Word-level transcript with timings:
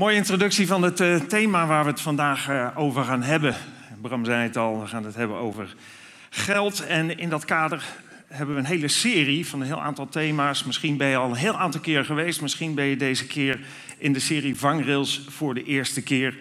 Mooie 0.00 0.16
introductie 0.16 0.66
van 0.66 0.82
het 0.82 1.00
uh, 1.00 1.16
thema 1.16 1.66
waar 1.66 1.84
we 1.84 1.90
het 1.90 2.00
vandaag 2.00 2.48
uh, 2.48 2.68
over 2.74 3.04
gaan 3.04 3.22
hebben. 3.22 3.54
Bram 4.00 4.24
zei 4.24 4.42
het 4.42 4.56
al, 4.56 4.80
we 4.80 4.86
gaan 4.86 5.04
het 5.04 5.14
hebben 5.14 5.36
over 5.36 5.74
geld. 6.30 6.86
En 6.86 7.18
in 7.18 7.28
dat 7.28 7.44
kader 7.44 7.84
hebben 8.26 8.54
we 8.54 8.60
een 8.60 8.66
hele 8.66 8.88
serie 8.88 9.46
van 9.46 9.60
een 9.60 9.66
heel 9.66 9.82
aantal 9.82 10.08
thema's. 10.08 10.64
Misschien 10.64 10.96
ben 10.96 11.08
je 11.08 11.16
al 11.16 11.30
een 11.30 11.36
heel 11.36 11.58
aantal 11.58 11.80
keer 11.80 12.04
geweest. 12.04 12.40
Misschien 12.40 12.74
ben 12.74 12.84
je 12.84 12.96
deze 12.96 13.26
keer 13.26 13.60
in 13.98 14.12
de 14.12 14.20
serie 14.20 14.56
Vangrails 14.56 15.24
voor 15.28 15.54
de 15.54 15.64
eerste 15.64 16.02
keer. 16.02 16.38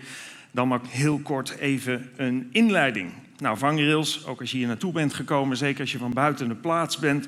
Dan 0.52 0.68
maar 0.68 0.80
heel 0.88 1.20
kort 1.20 1.58
even 1.58 2.10
een 2.16 2.50
inleiding. 2.52 3.12
Nou, 3.38 3.58
vangrails, 3.58 4.26
ook 4.26 4.40
als 4.40 4.52
je 4.52 4.58
hier 4.58 4.68
naartoe 4.68 4.92
bent 4.92 5.14
gekomen, 5.14 5.58
zeker 5.58 5.82
als 5.82 5.92
je 5.92 5.98
van 5.98 6.14
buiten 6.14 6.48
de 6.48 6.56
plaats 6.56 6.98
bent, 6.98 7.28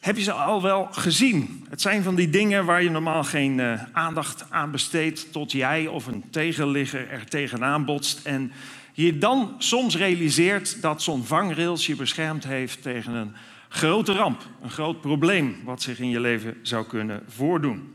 heb 0.00 0.16
je 0.16 0.22
ze 0.22 0.32
al 0.32 0.62
wel 0.62 0.88
gezien. 0.90 1.66
Het 1.68 1.80
zijn 1.80 2.02
van 2.02 2.14
die 2.14 2.30
dingen 2.30 2.64
waar 2.64 2.82
je 2.82 2.90
normaal 2.90 3.24
geen 3.24 3.58
uh, 3.58 3.82
aandacht 3.92 4.44
aan 4.50 4.70
besteedt, 4.70 5.32
tot 5.32 5.52
jij 5.52 5.86
of 5.86 6.06
een 6.06 6.24
tegenligger 6.30 7.10
er 7.10 7.24
tegenaan 7.24 7.84
botst. 7.84 8.26
En 8.26 8.52
je 8.92 9.18
dan 9.18 9.54
soms 9.58 9.96
realiseert 9.96 10.82
dat 10.82 11.02
zo'n 11.02 11.24
vangrails 11.24 11.86
je 11.86 11.96
beschermd 11.96 12.44
heeft 12.44 12.82
tegen 12.82 13.14
een 13.14 13.32
grote 13.68 14.12
ramp, 14.12 14.42
een 14.62 14.70
groot 14.70 15.00
probleem 15.00 15.56
wat 15.64 15.82
zich 15.82 15.98
in 15.98 16.08
je 16.08 16.20
leven 16.20 16.56
zou 16.62 16.86
kunnen 16.86 17.22
voordoen. 17.28 17.94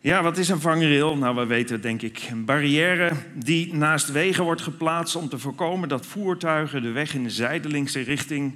Ja, 0.00 0.22
wat 0.22 0.38
is 0.38 0.48
een 0.48 0.60
vangrail? 0.60 1.16
Nou, 1.16 1.36
we 1.36 1.46
weten 1.46 1.80
denk 1.80 2.02
ik 2.02 2.28
een 2.30 2.44
barrière 2.44 3.12
die 3.34 3.74
naast 3.74 4.12
wegen 4.12 4.44
wordt 4.44 4.62
geplaatst 4.62 5.16
om 5.16 5.28
te 5.28 5.38
voorkomen 5.38 5.88
dat 5.88 6.06
voertuigen 6.06 6.82
de 6.82 6.90
weg 6.90 7.14
in 7.14 7.22
de 7.22 7.30
zijdelingse 7.30 8.00
richting 8.00 8.54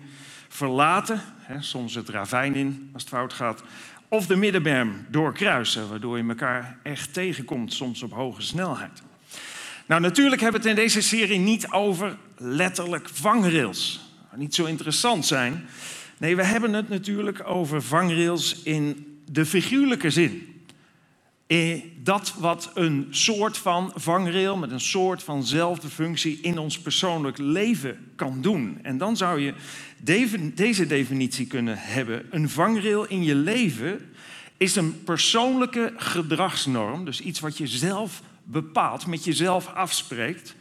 verlaten. 0.48 1.22
Soms 1.58 1.94
het 1.94 2.08
ravijn 2.08 2.54
in 2.54 2.90
als 2.92 3.02
het 3.02 3.12
fout 3.12 3.32
gaat. 3.32 3.62
Of 4.08 4.26
de 4.26 4.36
middenberm 4.36 5.06
doorkruisen, 5.08 5.88
waardoor 5.88 6.16
je 6.16 6.28
elkaar 6.28 6.78
echt 6.82 7.12
tegenkomt, 7.12 7.72
soms 7.72 8.02
op 8.02 8.12
hoge 8.12 8.42
snelheid. 8.42 9.02
Nou, 9.86 10.00
natuurlijk 10.00 10.40
hebben 10.40 10.60
we 10.60 10.68
het 10.68 10.78
in 10.78 10.84
deze 10.84 11.02
serie 11.02 11.38
niet 11.38 11.70
over 11.70 12.16
letterlijk 12.36 13.08
vangrails. 13.08 14.00
Niet 14.34 14.54
zo 14.54 14.64
interessant 14.64 15.26
zijn. 15.26 15.66
Nee, 16.18 16.36
we 16.36 16.44
hebben 16.44 16.72
het 16.72 16.88
natuurlijk 16.88 17.46
over 17.48 17.82
vangrails 17.82 18.62
in 18.62 19.06
de 19.30 19.46
figuurlijke 19.46 20.10
zin. 20.10 20.59
Eh, 21.50 21.80
dat 21.96 22.34
wat 22.38 22.70
een 22.74 23.06
soort 23.10 23.58
van 23.58 23.92
vangrail 23.94 24.56
met 24.56 24.70
een 24.70 24.80
soort 24.80 25.22
vanzelfde 25.22 25.88
functie 25.88 26.38
in 26.42 26.58
ons 26.58 26.78
persoonlijk 26.78 27.38
leven 27.38 28.12
kan 28.16 28.40
doen. 28.40 28.78
En 28.82 28.98
dan 28.98 29.16
zou 29.16 29.40
je 29.40 29.54
deze 30.54 30.86
definitie 30.86 31.46
kunnen 31.46 31.76
hebben. 31.78 32.26
Een 32.30 32.48
vangrail 32.48 33.06
in 33.06 33.22
je 33.22 33.34
leven 33.34 34.10
is 34.56 34.76
een 34.76 35.04
persoonlijke 35.04 35.92
gedragsnorm, 35.96 37.04
dus 37.04 37.20
iets 37.20 37.40
wat 37.40 37.58
je 37.58 37.66
zelf 37.66 38.22
bepaalt, 38.42 39.06
met 39.06 39.24
jezelf 39.24 39.66
afspreekt, 39.66 40.54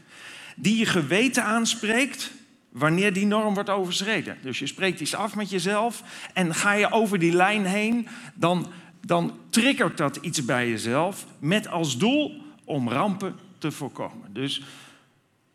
die 0.55 0.77
je 0.77 0.85
geweten 0.85 1.43
aanspreekt 1.43 2.31
wanneer 2.69 3.13
die 3.13 3.25
norm 3.25 3.53
wordt 3.53 3.69
overschreden. 3.69 4.37
Dus 4.41 4.59
je 4.59 4.67
spreekt 4.67 4.99
iets 4.99 5.15
af 5.15 5.35
met 5.35 5.49
jezelf 5.49 6.03
en 6.33 6.55
ga 6.55 6.73
je 6.73 6.91
over 6.91 7.19
die 7.19 7.33
lijn 7.33 7.65
heen, 7.65 8.07
dan 8.33 8.67
dan 9.01 9.37
triggert 9.49 9.97
dat 9.97 10.15
iets 10.15 10.45
bij 10.45 10.69
jezelf 10.69 11.25
met 11.39 11.67
als 11.67 11.97
doel 11.97 12.41
om 12.63 12.89
rampen 12.89 13.35
te 13.57 13.71
voorkomen. 13.71 14.33
Dus 14.33 14.63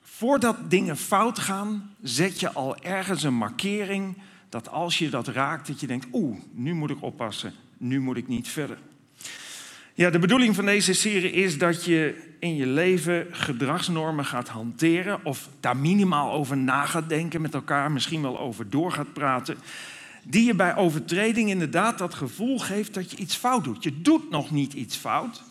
voordat 0.01 0.71
dingen 0.71 0.97
fout 0.97 1.39
gaan, 1.39 1.95
zet 2.03 2.41
je 2.41 2.53
al 2.53 2.77
ergens 2.77 3.23
een 3.23 3.35
markering 3.35 4.17
dat 4.49 4.69
als 4.69 4.99
je 4.99 5.09
dat 5.09 5.29
raakt, 5.29 5.67
dat 5.67 5.81
je 5.81 5.87
denkt, 5.87 6.07
oeh, 6.13 6.37
nu 6.53 6.75
moet 6.75 6.91
ik 6.91 7.03
oppassen, 7.03 7.53
nu 7.79 8.01
moet 8.01 8.17
ik 8.17 8.29
niet 8.29 8.49
verder. 8.49 8.79
Ja, 9.95 10.11
de 10.11 10.19
bedoeling 10.19 10.55
van 10.55 10.65
deze 10.65 10.93
serie 10.93 11.31
is 11.31 11.59
dat 11.59 11.85
je 11.85 12.33
in 12.39 12.57
je 12.57 12.67
leven 12.67 13.27
gedragsnormen 13.31 14.25
gaat 14.25 14.49
hanteren 14.49 15.25
of 15.25 15.49
daar 15.61 15.77
minimaal 15.77 16.33
over 16.33 16.57
na 16.57 16.87
gaat 16.87 17.09
denken 17.09 17.41
met 17.41 17.55
elkaar, 17.55 17.93
misschien 17.93 18.23
wel 18.23 18.39
over 18.39 18.71
door 18.71 18.93
gaat 18.93 19.13
praten 19.13 19.57
die 20.27 20.45
je 20.45 20.55
bij 20.55 20.77
overtreding 20.77 21.49
inderdaad 21.49 21.99
dat 21.99 22.15
gevoel 22.15 22.59
geeft 22.59 22.95
dat 22.95 23.11
je 23.11 23.17
iets 23.17 23.37
fout 23.37 23.65
doet. 23.65 23.83
Je 23.83 24.01
doet 24.01 24.31
nog 24.31 24.51
niet 24.51 24.73
iets 24.73 24.97
fout, 24.97 25.43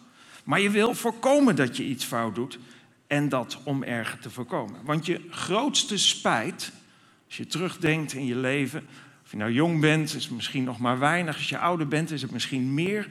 maar 0.44 0.60
je 0.62 0.70
wil 0.70 0.94
voorkomen 0.94 1.56
dat 1.56 1.78
je 1.78 1.84
iets 1.84 2.06
fout 2.06 2.36
doet 2.36 2.60
en 3.08 3.30
dat 3.30 3.58
om 3.64 3.84
erger 3.84 4.20
te 4.20 4.30
voorkomen. 4.30 4.80
Want 4.84 5.06
je 5.06 5.22
grootste 5.30 5.98
spijt, 5.98 6.72
als 7.26 7.38
je 7.38 7.48
terugdenkt 7.48 8.14
in 8.14 8.26
je 8.26 8.36
leven, 8.36 8.88
of 9.24 9.32
je 9.32 9.38
nou 9.38 9.52
jong 9.52 9.80
bent, 9.82 10.14
is 10.14 10.24
het 10.24 10.34
misschien 10.34 10.64
nog 10.64 10.80
maar 10.80 11.00
weinig. 11.00 11.36
Als 11.36 11.50
je 11.50 11.58
ouder 11.58 11.88
bent, 11.88 12.12
is 12.12 12.22
het 12.22 12.32
misschien 12.32 12.74
meer. 12.74 13.08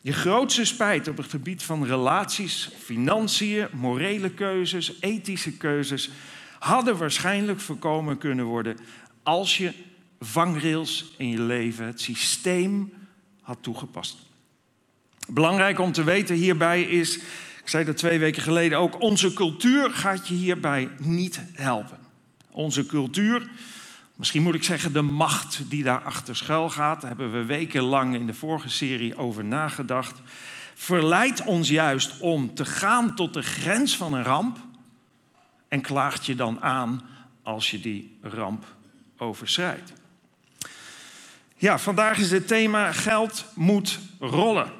Je 0.00 0.12
grootste 0.12 0.64
spijt 0.64 1.08
op 1.08 1.16
het 1.16 1.30
gebied 1.30 1.62
van 1.62 1.86
relaties, 1.86 2.70
financiën, 2.78 3.66
morele 3.72 4.30
keuzes, 4.30 5.00
ethische 5.00 5.56
keuzes, 5.56 6.10
hadden 6.58 6.96
waarschijnlijk 6.96 7.60
voorkomen 7.60 8.18
kunnen 8.18 8.44
worden 8.44 8.76
als 9.22 9.58
je 9.58 9.72
vangrails 10.20 11.14
in 11.16 11.28
je 11.28 11.40
leven, 11.40 11.86
het 11.86 12.00
systeem 12.00 12.92
had 13.42 13.58
toegepast. 13.60 14.16
Belangrijk 15.28 15.78
om 15.78 15.92
te 15.92 16.04
weten 16.04 16.34
hierbij 16.34 16.82
is, 16.82 17.16
ik 17.62 17.68
zei 17.72 17.84
dat 17.84 17.96
twee 17.96 18.18
weken 18.18 18.42
geleden 18.42 18.78
ook, 18.78 19.00
onze 19.00 19.32
cultuur 19.32 19.90
gaat 19.90 20.28
je 20.28 20.34
hierbij 20.34 20.90
niet 20.98 21.40
helpen. 21.52 21.98
Onze 22.50 22.86
cultuur, 22.86 23.50
misschien 24.14 24.42
moet 24.42 24.54
ik 24.54 24.64
zeggen 24.64 24.92
de 24.92 25.02
macht 25.02 25.60
die 25.68 25.82
daarachter 25.82 26.36
schuil 26.36 26.70
gaat, 26.70 27.00
daar 27.00 27.10
hebben 27.10 27.32
we 27.32 27.44
wekenlang 27.44 28.14
in 28.14 28.26
de 28.26 28.34
vorige 28.34 28.68
serie 28.68 29.16
over 29.16 29.44
nagedacht, 29.44 30.20
verleidt 30.74 31.44
ons 31.44 31.68
juist 31.68 32.20
om 32.20 32.54
te 32.54 32.64
gaan 32.64 33.14
tot 33.14 33.34
de 33.34 33.42
grens 33.42 33.96
van 33.96 34.12
een 34.14 34.24
ramp 34.24 34.58
en 35.68 35.80
klaagt 35.80 36.26
je 36.26 36.34
dan 36.34 36.60
aan 36.60 37.02
als 37.42 37.70
je 37.70 37.80
die 37.80 38.18
ramp 38.22 38.64
overschrijdt. 39.16 39.92
Ja, 41.58 41.78
vandaag 41.78 42.18
is 42.18 42.30
het 42.30 42.48
thema 42.48 42.92
geld 42.92 43.44
moet 43.54 43.98
rollen. 44.20 44.72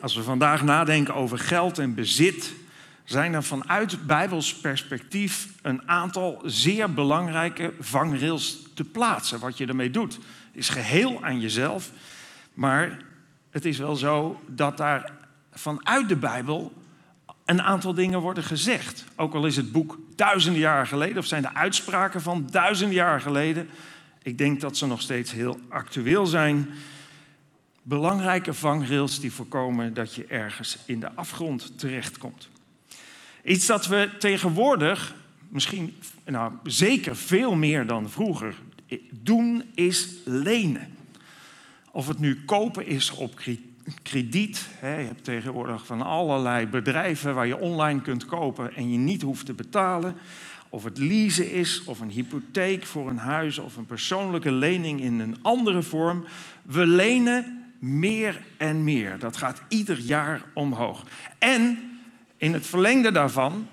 Als 0.00 0.14
we 0.14 0.22
vandaag 0.22 0.62
nadenken 0.62 1.14
over 1.14 1.38
geld 1.38 1.78
en 1.78 1.94
bezit, 1.94 2.54
zijn 3.04 3.34
er 3.34 3.42
vanuit 3.42 4.06
Bijbels 4.06 4.54
perspectief 4.54 5.48
een 5.62 5.88
aantal 5.88 6.42
zeer 6.44 6.92
belangrijke 6.92 7.72
vangrails 7.80 8.58
te 8.74 8.84
plaatsen. 8.84 9.38
Wat 9.38 9.58
je 9.58 9.66
ermee 9.66 9.90
doet 9.90 10.18
is 10.52 10.68
geheel 10.68 11.24
aan 11.24 11.40
jezelf, 11.40 11.90
maar 12.54 12.98
het 13.50 13.64
is 13.64 13.78
wel 13.78 13.96
zo 13.96 14.40
dat 14.46 14.76
daar 14.76 15.12
vanuit 15.52 16.08
de 16.08 16.16
Bijbel 16.16 16.72
een 17.44 17.62
aantal 17.62 17.94
dingen 17.94 18.20
worden 18.20 18.44
gezegd. 18.44 19.04
Ook 19.16 19.34
al 19.34 19.46
is 19.46 19.56
het 19.56 19.72
boek 19.72 19.98
duizenden 20.16 20.60
jaren 20.60 20.86
geleden, 20.86 21.18
of 21.18 21.26
zijn 21.26 21.42
de 21.42 21.54
uitspraken 21.54 22.22
van 22.22 22.48
duizenden 22.50 22.94
jaar 22.94 23.20
geleden, 23.20 23.68
ik 24.26 24.38
denk 24.38 24.60
dat 24.60 24.76
ze 24.76 24.86
nog 24.86 25.00
steeds 25.00 25.32
heel 25.32 25.60
actueel 25.68 26.26
zijn. 26.26 26.68
Belangrijke 27.82 28.54
vangrails 28.54 29.20
die 29.20 29.32
voorkomen 29.32 29.94
dat 29.94 30.14
je 30.14 30.24
ergens 30.24 30.78
in 30.86 31.00
de 31.00 31.12
afgrond 31.14 31.78
terechtkomt. 31.78 32.48
Iets 33.44 33.66
dat 33.66 33.86
we 33.86 34.10
tegenwoordig, 34.18 35.14
misschien 35.48 35.96
nou, 36.24 36.52
zeker 36.62 37.16
veel 37.16 37.54
meer 37.54 37.86
dan 37.86 38.10
vroeger, 38.10 38.54
doen 39.10 39.62
is 39.74 40.08
lenen. 40.24 40.88
Of 41.90 42.08
het 42.08 42.18
nu 42.18 42.44
kopen 42.44 42.86
is 42.86 43.10
op 43.10 43.40
krediet. 44.02 44.68
Je 44.80 44.86
hebt 44.86 45.24
tegenwoordig 45.24 45.86
van 45.86 46.02
allerlei 46.02 46.66
bedrijven 46.66 47.34
waar 47.34 47.46
je 47.46 47.58
online 47.58 48.00
kunt 48.00 48.24
kopen 48.24 48.74
en 48.74 48.92
je 48.92 48.98
niet 48.98 49.22
hoeft 49.22 49.46
te 49.46 49.52
betalen. 49.52 50.16
Of 50.68 50.84
het 50.84 50.98
leasen 50.98 51.50
is, 51.50 51.82
of 51.84 52.00
een 52.00 52.10
hypotheek 52.10 52.84
voor 52.84 53.08
een 53.08 53.18
huis, 53.18 53.58
of 53.58 53.76
een 53.76 53.86
persoonlijke 53.86 54.52
lening 54.52 55.00
in 55.00 55.20
een 55.20 55.36
andere 55.42 55.82
vorm. 55.82 56.24
We 56.62 56.86
lenen 56.86 57.64
meer 57.78 58.42
en 58.56 58.84
meer. 58.84 59.18
Dat 59.18 59.36
gaat 59.36 59.62
ieder 59.68 59.98
jaar 59.98 60.42
omhoog. 60.54 61.04
En 61.38 61.78
in 62.36 62.52
het 62.52 62.66
verlengde 62.66 63.12
daarvan, 63.12 63.68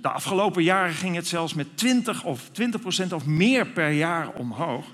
de 0.00 0.08
afgelopen 0.08 0.62
jaren 0.62 0.94
ging 0.94 1.16
het 1.16 1.26
zelfs 1.26 1.54
met 1.54 1.76
20 1.76 2.24
of 2.24 2.50
20% 2.50 3.12
of 3.12 3.26
meer 3.26 3.66
per 3.66 3.90
jaar 3.90 4.28
omhoog. 4.30 4.86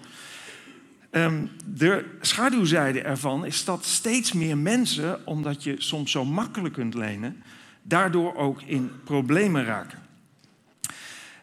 Ehm, 1.10 1.46
de 1.66 2.04
schaduwzijde 2.20 3.02
ervan 3.02 3.44
is 3.44 3.64
dat 3.64 3.84
steeds 3.84 4.32
meer 4.32 4.58
mensen, 4.58 5.26
omdat 5.26 5.62
je 5.62 5.75
soms 5.78 6.10
zo 6.10 6.25
makkelijk 6.25 6.75
kunt 6.75 6.94
lenen, 6.94 7.42
daardoor 7.82 8.34
ook 8.34 8.62
in 8.62 8.90
problemen 9.04 9.64
raken. 9.64 9.98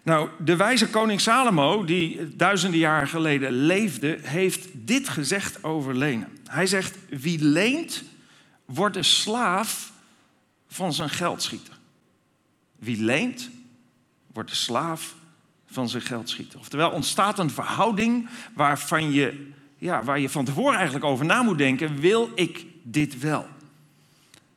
Nou, 0.07 0.29
de 0.39 0.55
wijze 0.55 0.89
koning 0.89 1.21
Salomo, 1.21 1.85
die 1.85 2.35
duizenden 2.35 2.79
jaren 2.79 3.07
geleden 3.07 3.51
leefde, 3.51 4.17
heeft 4.21 4.67
dit 4.73 5.09
gezegd 5.09 5.63
over 5.63 5.95
lenen. 5.95 6.27
Hij 6.45 6.65
zegt, 6.65 6.97
wie 7.09 7.43
leent, 7.43 8.03
wordt 8.65 8.93
de 8.93 9.03
slaaf 9.03 9.91
van 10.67 10.93
zijn 10.93 11.09
geldschieter. 11.09 11.73
Wie 12.79 13.03
leent, 13.03 13.49
wordt 14.33 14.49
de 14.49 14.55
slaaf 14.55 15.15
van 15.65 15.89
zijn 15.89 16.03
geldschieter. 16.03 16.59
Oftewel, 16.59 16.91
ontstaat 16.91 17.39
een 17.39 17.51
verhouding 17.51 18.29
waarvan 18.53 19.11
je, 19.11 19.51
ja, 19.77 20.03
waar 20.03 20.19
je 20.19 20.29
van 20.29 20.45
tevoren 20.45 20.75
eigenlijk 20.75 21.05
over 21.05 21.25
na 21.25 21.41
moet 21.41 21.57
denken, 21.57 21.99
wil 21.99 22.29
ik 22.35 22.65
dit 22.83 23.19
wel? 23.19 23.47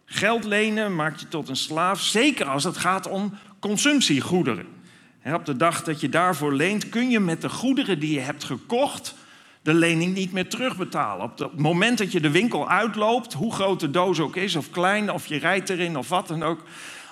Geld 0.04 0.44
lenen 0.44 0.94
maakt 0.94 1.20
je 1.20 1.28
tot 1.28 1.48
een 1.48 1.56
slaaf, 1.56 2.00
zeker 2.00 2.46
als 2.46 2.64
het 2.64 2.76
gaat 2.76 3.08
om 3.08 3.34
consumptiegoederen. 3.58 4.78
Op 5.24 5.46
de 5.46 5.56
dag 5.56 5.84
dat 5.84 6.00
je 6.00 6.08
daarvoor 6.08 6.52
leent, 6.52 6.88
kun 6.88 7.10
je 7.10 7.20
met 7.20 7.40
de 7.40 7.48
goederen 7.48 7.98
die 7.98 8.12
je 8.12 8.20
hebt 8.20 8.44
gekocht 8.44 9.14
de 9.62 9.74
lening 9.74 10.14
niet 10.14 10.32
meer 10.32 10.48
terugbetalen. 10.48 11.24
Op 11.24 11.38
het 11.38 11.58
moment 11.58 11.98
dat 11.98 12.12
je 12.12 12.20
de 12.20 12.30
winkel 12.30 12.68
uitloopt, 12.68 13.32
hoe 13.32 13.52
groot 13.52 13.80
de 13.80 13.90
doos 13.90 14.20
ook 14.20 14.36
is, 14.36 14.56
of 14.56 14.70
klein, 14.70 15.12
of 15.12 15.26
je 15.26 15.38
rijdt 15.38 15.70
erin 15.70 15.96
of 15.96 16.08
wat 16.08 16.28
dan 16.28 16.42
ook. 16.42 16.60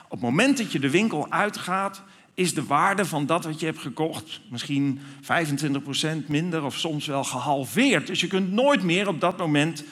Op 0.05 0.11
het 0.11 0.21
moment 0.21 0.57
dat 0.57 0.73
je 0.73 0.79
de 0.79 0.91
winkel 0.91 1.31
uitgaat, 1.31 2.03
is 2.35 2.55
de 2.55 2.65
waarde 2.65 3.05
van 3.05 3.27
dat 3.27 3.45
wat 3.45 3.61
je 3.61 3.67
hebt 3.67 3.79
gekocht 3.79 4.41
misschien 4.51 5.01
25% 5.23 6.27
minder 6.27 6.65
of 6.65 6.77
soms 6.77 7.07
wel 7.07 7.25
gehalveerd. 7.25 8.07
Dus 8.07 8.21
je 8.21 8.27
kunt 8.27 8.53
nooit 8.53 8.83
meer 8.83 9.09
op 9.09 9.21
dat 9.21 9.39
moment 9.39 9.85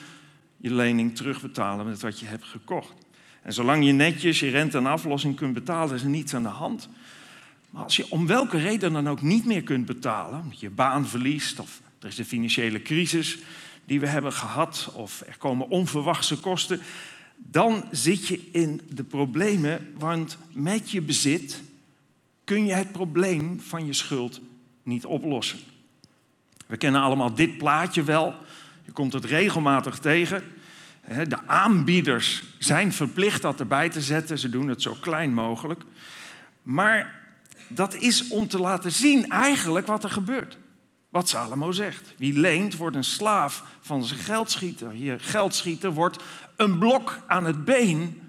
je 0.57 0.73
lening 0.73 1.15
terugbetalen 1.15 1.85
met 1.85 2.01
wat 2.01 2.19
je 2.19 2.25
hebt 2.25 2.45
gekocht. 2.45 2.93
En 3.41 3.53
zolang 3.53 3.85
je 3.85 3.91
netjes 3.91 4.39
je 4.39 4.49
rente 4.49 4.77
en 4.77 4.85
aflossing 4.85 5.35
kunt 5.35 5.53
betalen, 5.53 5.95
is 5.95 6.01
er 6.01 6.09
niets 6.09 6.33
aan 6.33 6.43
de 6.43 6.49
hand. 6.49 6.89
Maar 7.69 7.83
als 7.83 7.95
je 7.95 8.11
om 8.11 8.27
welke 8.27 8.57
reden 8.57 8.93
dan 8.93 9.09
ook 9.09 9.21
niet 9.21 9.45
meer 9.45 9.63
kunt 9.63 9.85
betalen, 9.85 10.41
omdat 10.41 10.59
je 10.59 10.69
baan 10.69 11.07
verliest 11.07 11.59
of 11.59 11.81
er 11.99 12.07
is 12.07 12.17
een 12.17 12.25
financiële 12.25 12.81
crisis 12.81 13.37
die 13.85 13.99
we 13.99 14.07
hebben 14.07 14.33
gehad 14.33 14.91
of 14.93 15.23
er 15.27 15.37
komen 15.37 15.69
onverwachte 15.69 16.37
kosten, 16.37 16.81
dan 17.35 17.83
zit 17.91 18.27
je 18.27 18.49
in 18.51 18.81
de 18.89 19.03
problemen, 19.03 19.93
want 19.97 20.37
met 20.51 20.91
je 20.91 21.01
bezit 21.01 21.61
kun 22.43 22.65
je 22.65 22.73
het 22.73 22.91
probleem 22.91 23.59
van 23.59 23.85
je 23.85 23.93
schuld 23.93 24.41
niet 24.83 25.05
oplossen. 25.05 25.59
We 26.67 26.77
kennen 26.77 27.01
allemaal 27.01 27.33
dit 27.33 27.57
plaatje 27.57 28.03
wel. 28.03 28.35
Je 28.85 28.91
komt 28.91 29.13
het 29.13 29.25
regelmatig 29.25 29.99
tegen. 29.99 30.43
De 31.27 31.47
aanbieders 31.47 32.43
zijn 32.59 32.93
verplicht 32.93 33.41
dat 33.41 33.59
erbij 33.59 33.89
te 33.89 34.01
zetten. 34.01 34.39
Ze 34.39 34.49
doen 34.49 34.67
het 34.67 34.81
zo 34.81 34.97
klein 34.99 35.33
mogelijk. 35.33 35.81
Maar 36.63 37.16
dat 37.67 37.95
is 37.95 38.27
om 38.27 38.47
te 38.47 38.59
laten 38.59 38.91
zien 38.91 39.29
eigenlijk 39.29 39.87
wat 39.87 40.03
er 40.03 40.09
gebeurt. 40.09 40.57
Wat 41.09 41.29
Salomo 41.29 41.71
zegt. 41.71 42.13
Wie 42.17 42.39
leent 42.39 42.77
wordt 42.77 42.95
een 42.95 43.03
slaaf 43.03 43.63
van 43.81 44.03
zijn 44.03 44.19
geldschieter. 44.19 44.95
Je 44.95 45.19
geldschieter 45.19 45.93
wordt 45.93 46.23
een 46.55 46.79
blok 46.79 47.19
aan 47.27 47.45
het 47.45 47.65
been 47.65 48.21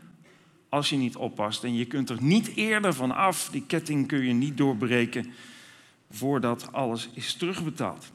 als 0.69 0.91
je 0.91 0.97
niet 0.97 1.17
oppast. 1.17 1.65
En 1.65 1.75
je 1.75 1.85
kunt 1.85 2.11
er 2.11 2.23
niet 2.23 2.55
eerder 2.55 2.95
van 2.95 3.11
af. 3.11 3.49
Die 3.51 3.65
ketting 3.67 4.07
kun 4.07 4.25
je 4.25 4.33
niet 4.33 4.57
doorbreken 4.57 5.33
voordat 6.11 6.73
alles 6.73 7.09
is 7.15 7.35
terugbetaald. 7.35 8.13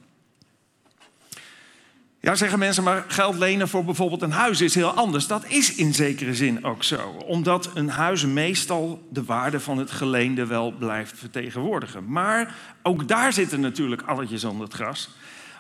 Ja, 2.26 2.36
zeggen 2.36 2.60
mensen, 2.60 2.84
maar 2.84 3.06
geld 3.08 3.38
lenen 3.38 3.68
voor 3.68 3.86
bijvoorbeeld 3.86 4.22
een 4.22 4.32
huis 4.32 4.62
is 4.62 4.76
heel 4.76 4.92
anders. 4.92 5.28
Dat 5.28 5.46
is 5.48 5.76
in 5.76 5.94
zekere 5.94 6.36
zin 6.36 6.64
ook 6.64 6.84
zo. 6.84 7.18
Omdat 7.26 7.70
een 7.74 7.90
huis 7.90 8.26
meestal 8.26 9.08
de 9.10 9.24
waarde 9.24 9.60
van 9.60 9.78
het 9.78 9.92
geleende 9.92 10.46
wel 10.46 10.72
blijft 10.72 11.18
vertegenwoordigen. 11.18 12.12
Maar 12.12 12.56
ook 12.84 13.08
daar 13.08 13.34
zitten 13.34 13.60
natuurlijk 13.60 14.02
alletjes 14.02 14.44
onder 14.44 14.66
het 14.66 14.76
gras. 14.76 15.10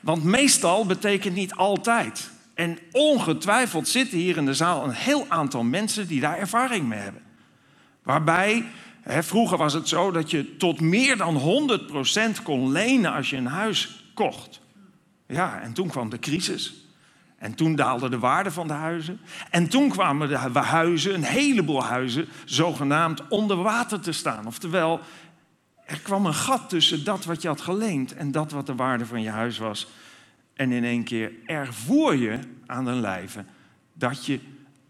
Want 0.01 0.23
meestal 0.23 0.85
betekent 0.85 1.35
niet 1.35 1.53
altijd. 1.53 2.29
En 2.53 2.77
ongetwijfeld 2.91 3.87
zitten 3.87 4.17
hier 4.17 4.37
in 4.37 4.45
de 4.45 4.53
zaal 4.53 4.83
een 4.83 4.93
heel 4.93 5.25
aantal 5.29 5.63
mensen 5.63 6.07
die 6.07 6.19
daar 6.19 6.37
ervaring 6.37 6.87
mee 6.87 6.99
hebben. 6.99 7.21
Waarbij, 8.03 8.65
hè, 9.01 9.23
vroeger 9.23 9.57
was 9.57 9.73
het 9.73 9.87
zo 9.87 10.11
dat 10.11 10.31
je 10.31 10.57
tot 10.57 10.81
meer 10.81 11.17
dan 11.17 11.35
100% 11.35 12.43
kon 12.43 12.71
lenen 12.71 13.13
als 13.13 13.29
je 13.29 13.37
een 13.37 13.45
huis 13.45 14.03
kocht. 14.13 14.61
Ja, 15.33 15.61
en 15.61 15.73
toen 15.73 15.87
kwam 15.87 16.09
de 16.09 16.19
crisis. 16.19 16.73
En 17.37 17.55
toen 17.55 17.75
daalde 17.75 18.09
de 18.09 18.19
waarde 18.19 18.51
van 18.51 18.67
de 18.67 18.73
huizen. 18.73 19.19
En 19.49 19.67
toen 19.67 19.89
kwamen 19.89 20.27
de 20.27 20.59
huizen, 20.59 21.13
een 21.13 21.23
heleboel 21.23 21.83
huizen, 21.83 22.27
zogenaamd 22.45 23.27
onder 23.27 23.57
water 23.57 23.99
te 23.99 24.11
staan. 24.11 24.45
Oftewel, 24.45 24.99
er 25.85 25.99
kwam 25.99 26.25
een 26.25 26.33
gat 26.33 26.69
tussen 26.69 27.03
dat 27.03 27.25
wat 27.25 27.41
je 27.41 27.47
had 27.47 27.61
geleend 27.61 28.13
en 28.15 28.31
dat 28.31 28.51
wat 28.51 28.65
de 28.65 28.75
waarde 28.75 29.05
van 29.05 29.21
je 29.21 29.29
huis 29.29 29.57
was. 29.57 29.87
En 30.53 30.71
in 30.71 30.83
één 30.83 31.03
keer 31.03 31.31
ervoer 31.45 32.15
je 32.15 32.39
aan 32.65 32.85
de 32.85 32.91
lijve 32.91 33.45
dat 33.93 34.25
je 34.25 34.39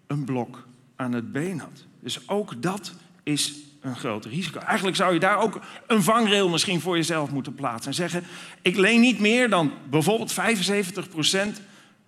een 0.08 0.24
blok 0.24 0.68
aan 0.96 1.12
het 1.12 1.32
been 1.32 1.60
had. 1.60 1.86
Dus 2.00 2.30
ook 2.30 2.62
dat 2.62 2.94
is 3.24 3.54
een 3.84 3.96
groot 3.96 4.26
risico. 4.26 4.60
Eigenlijk 4.60 4.96
zou 4.96 5.14
je 5.14 5.20
daar 5.20 5.38
ook 5.38 5.60
een 5.88 6.04
vangrail 6.04 6.50
misschien 6.50 6.82
voor 6.82 6.96
jezelf 6.96 7.32
moeten 7.32 7.56
plaatsen. 7.56 7.92
En 7.92 7.98
zeggen, 7.98 8.24
ik 8.62 8.78
leen 8.78 9.02
niet 9.02 9.20
meer 9.20 9.50
dan 9.50 9.72
bijvoorbeeld 9.90 10.34
75% 10.34 10.36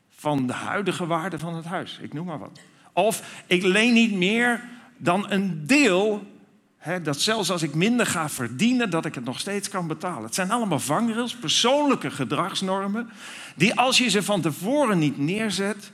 van 0.09 0.47
de 0.47 0.53
huidige 0.53 1.05
waarde 1.05 1.39
van 1.39 1.55
het 1.55 1.65
huis. 1.65 1.99
Ik 2.01 2.13
noem 2.13 2.25
maar 2.25 2.39
wat. 2.39 2.59
Of 2.93 3.43
ik 3.47 3.63
leen 3.63 3.93
niet 3.93 4.13
meer 4.13 4.63
dan 4.97 5.31
een 5.31 5.67
deel, 5.67 6.27
dat 7.03 7.21
zelfs 7.21 7.51
als 7.51 7.61
ik 7.61 7.73
minder 7.73 8.05
ga 8.05 8.29
verdienen, 8.29 8.89
dat 8.89 9.05
ik 9.05 9.15
het 9.15 9.25
nog 9.25 9.39
steeds 9.39 9.69
kan 9.69 9.87
betalen. 9.87 10.23
Het 10.23 10.35
zijn 10.35 10.51
allemaal 10.51 10.79
vangrails, 10.79 11.35
persoonlijke 11.35 12.11
gedragsnormen, 12.11 13.09
die 13.55 13.75
als 13.75 13.97
je 13.97 14.09
ze 14.09 14.23
van 14.23 14.41
tevoren 14.41 14.99
niet 14.99 15.17
neerzet, 15.17 15.91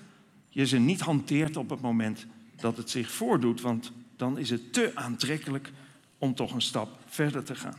je 0.49 0.65
ze 0.65 0.77
niet 0.77 1.01
hanteert 1.01 1.57
op 1.57 1.69
het 1.69 1.81
moment 1.81 2.25
dat 2.55 2.77
het 2.77 2.89
zich 2.89 3.11
voordoet. 3.11 3.61
Want 3.61 3.91
dan 4.21 4.37
is 4.37 4.49
het 4.49 4.73
te 4.73 4.91
aantrekkelijk 4.95 5.71
om 6.17 6.35
toch 6.35 6.53
een 6.53 6.61
stap 6.61 6.89
verder 7.07 7.43
te 7.43 7.55
gaan. 7.55 7.77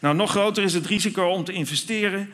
Nou, 0.00 0.16
nog 0.16 0.30
groter 0.30 0.62
is 0.62 0.74
het 0.74 0.86
risico 0.86 1.26
om 1.26 1.44
te 1.44 1.52
investeren 1.52 2.30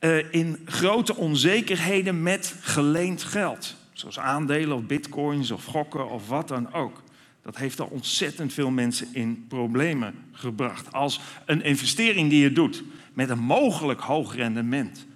uh, 0.00 0.32
in 0.32 0.58
grote 0.64 1.16
onzekerheden 1.16 2.22
met 2.22 2.54
geleend 2.60 3.22
geld. 3.22 3.74
Zoals 3.92 4.18
aandelen 4.18 4.76
of 4.76 4.82
bitcoins 4.82 5.50
of 5.50 5.64
gokken 5.64 6.10
of 6.10 6.28
wat 6.28 6.48
dan 6.48 6.72
ook. 6.72 7.02
Dat 7.42 7.56
heeft 7.56 7.80
al 7.80 7.88
ontzettend 7.90 8.52
veel 8.52 8.70
mensen 8.70 9.08
in 9.12 9.44
problemen 9.48 10.14
gebracht. 10.32 10.92
Als 10.92 11.20
een 11.44 11.62
investering 11.62 12.30
die 12.30 12.42
je 12.42 12.52
doet 12.52 12.82
met 13.12 13.30
een 13.30 13.38
mogelijk 13.38 14.00
hoog 14.00 14.34
rendement 14.34 15.06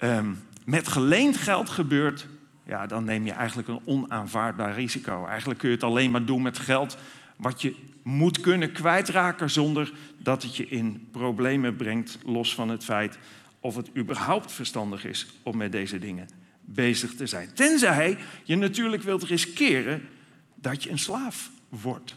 um, 0.00 0.42
met 0.64 0.88
geleend 0.88 1.36
geld 1.36 1.70
gebeurt, 1.70 2.26
ja, 2.66 2.86
dan 2.86 3.04
neem 3.04 3.24
je 3.24 3.32
eigenlijk 3.32 3.68
een 3.68 3.80
onaanvaardbaar 3.84 4.74
risico. 4.74 5.26
Eigenlijk 5.26 5.58
kun 5.58 5.68
je 5.68 5.74
het 5.74 5.84
alleen 5.84 6.10
maar 6.10 6.24
doen 6.24 6.42
met 6.42 6.58
geld 6.58 6.96
wat 7.36 7.62
je 7.62 7.76
moet 8.02 8.40
kunnen 8.40 8.72
kwijtraken 8.72 9.50
zonder 9.50 9.92
dat 10.18 10.42
het 10.42 10.56
je 10.56 10.68
in 10.68 11.08
problemen 11.10 11.76
brengt, 11.76 12.18
los 12.24 12.54
van 12.54 12.68
het 12.68 12.84
feit 12.84 13.18
of 13.60 13.76
het 13.76 13.90
überhaupt 13.96 14.52
verstandig 14.52 15.04
is 15.04 15.26
om 15.42 15.56
met 15.56 15.72
deze 15.72 15.98
dingen 15.98 16.28
bezig 16.60 17.14
te 17.14 17.26
zijn. 17.26 17.52
Tenzij 17.54 18.18
je 18.44 18.56
natuurlijk 18.56 19.02
wilt 19.02 19.22
riskeren 19.22 20.08
dat 20.54 20.82
je 20.82 20.90
een 20.90 20.98
slaaf 20.98 21.50
wordt. 21.68 22.14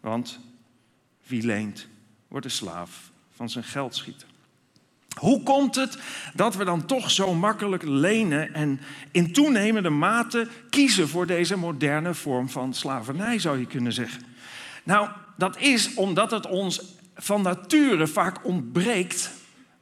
Want 0.00 0.40
wie 1.26 1.42
leent, 1.42 1.86
wordt 2.28 2.46
een 2.46 2.52
slaaf 2.52 3.10
van 3.34 3.50
zijn 3.50 3.64
geldschieter. 3.64 4.28
Hoe 5.18 5.42
komt 5.42 5.74
het 5.74 5.98
dat 6.34 6.56
we 6.56 6.64
dan 6.64 6.86
toch 6.86 7.10
zo 7.10 7.34
makkelijk 7.34 7.82
lenen 7.82 8.54
en 8.54 8.80
in 9.10 9.32
toenemende 9.32 9.90
mate 9.90 10.48
kiezen 10.70 11.08
voor 11.08 11.26
deze 11.26 11.56
moderne 11.56 12.14
vorm 12.14 12.48
van 12.48 12.74
slavernij, 12.74 13.38
zou 13.38 13.58
je 13.58 13.66
kunnen 13.66 13.92
zeggen? 13.92 14.22
Nou, 14.84 15.08
dat 15.36 15.58
is 15.58 15.94
omdat 15.94 16.30
het 16.30 16.46
ons 16.46 16.82
van 17.14 17.42
nature 17.42 18.06
vaak 18.06 18.44
ontbreekt 18.44 19.30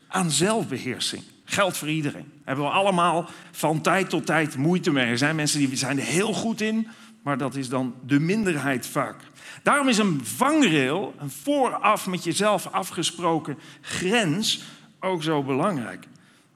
aan 0.09 0.31
zelfbeheersing. 0.31 1.23
Geldt 1.45 1.77
voor 1.77 1.89
iedereen. 1.89 2.33
Hebben 2.45 2.65
we 2.65 2.71
allemaal 2.71 3.29
van 3.51 3.81
tijd 3.81 4.11
tot 4.11 4.27
tijd 4.27 4.57
moeite 4.57 4.91
mee. 4.91 5.07
Er 5.07 5.19
zijn 5.19 5.37
mensen 5.37 5.59
die 5.59 5.77
zijn 5.77 5.99
er 5.99 6.05
heel 6.05 6.33
goed 6.33 6.61
in, 6.61 6.89
maar 7.23 7.39
dat 7.39 7.55
is 7.55 7.69
dan 7.69 7.95
de 8.07 8.21
minderheid 8.21 8.87
vaak. 8.87 9.17
Daarom 9.63 9.89
is 9.89 9.99
een 9.99 10.21
vangrail, 10.25 11.15
een 11.19 11.31
vooraf 11.31 12.07
met 12.07 12.25
jezelf 12.25 12.67
afgesproken 12.67 13.59
grens, 13.81 14.63
ook 15.01 15.23
zo 15.23 15.43
belangrijk. 15.43 16.07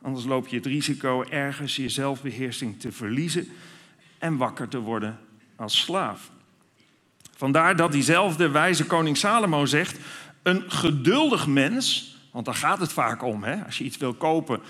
Anders 0.02 0.26
loop 0.26 0.48
je 0.48 0.56
het 0.56 0.66
risico 0.66 1.24
ergens 1.28 1.76
je 1.76 1.88
zelfbeheersing 1.88 2.80
te 2.80 2.92
verliezen 2.92 3.48
en 4.18 4.36
wakker 4.36 4.68
te 4.68 4.78
worden 4.78 5.18
als 5.56 5.80
slaaf. 5.80 6.30
Vandaar 7.36 7.76
dat 7.76 7.92
diezelfde 7.92 8.48
wijze 8.48 8.86
koning 8.86 9.16
Salomo 9.16 9.66
zegt: 9.66 9.98
een 10.42 10.70
geduldig 10.70 11.46
mens, 11.46 12.16
want 12.30 12.44
daar 12.44 12.54
gaat 12.54 12.78
het 12.78 12.92
vaak 12.92 13.22
om, 13.22 13.44
hè? 13.44 13.64
als 13.64 13.78
je 13.78 13.84
iets 13.84 13.96
wil 13.96 14.14
kopen, 14.14 14.60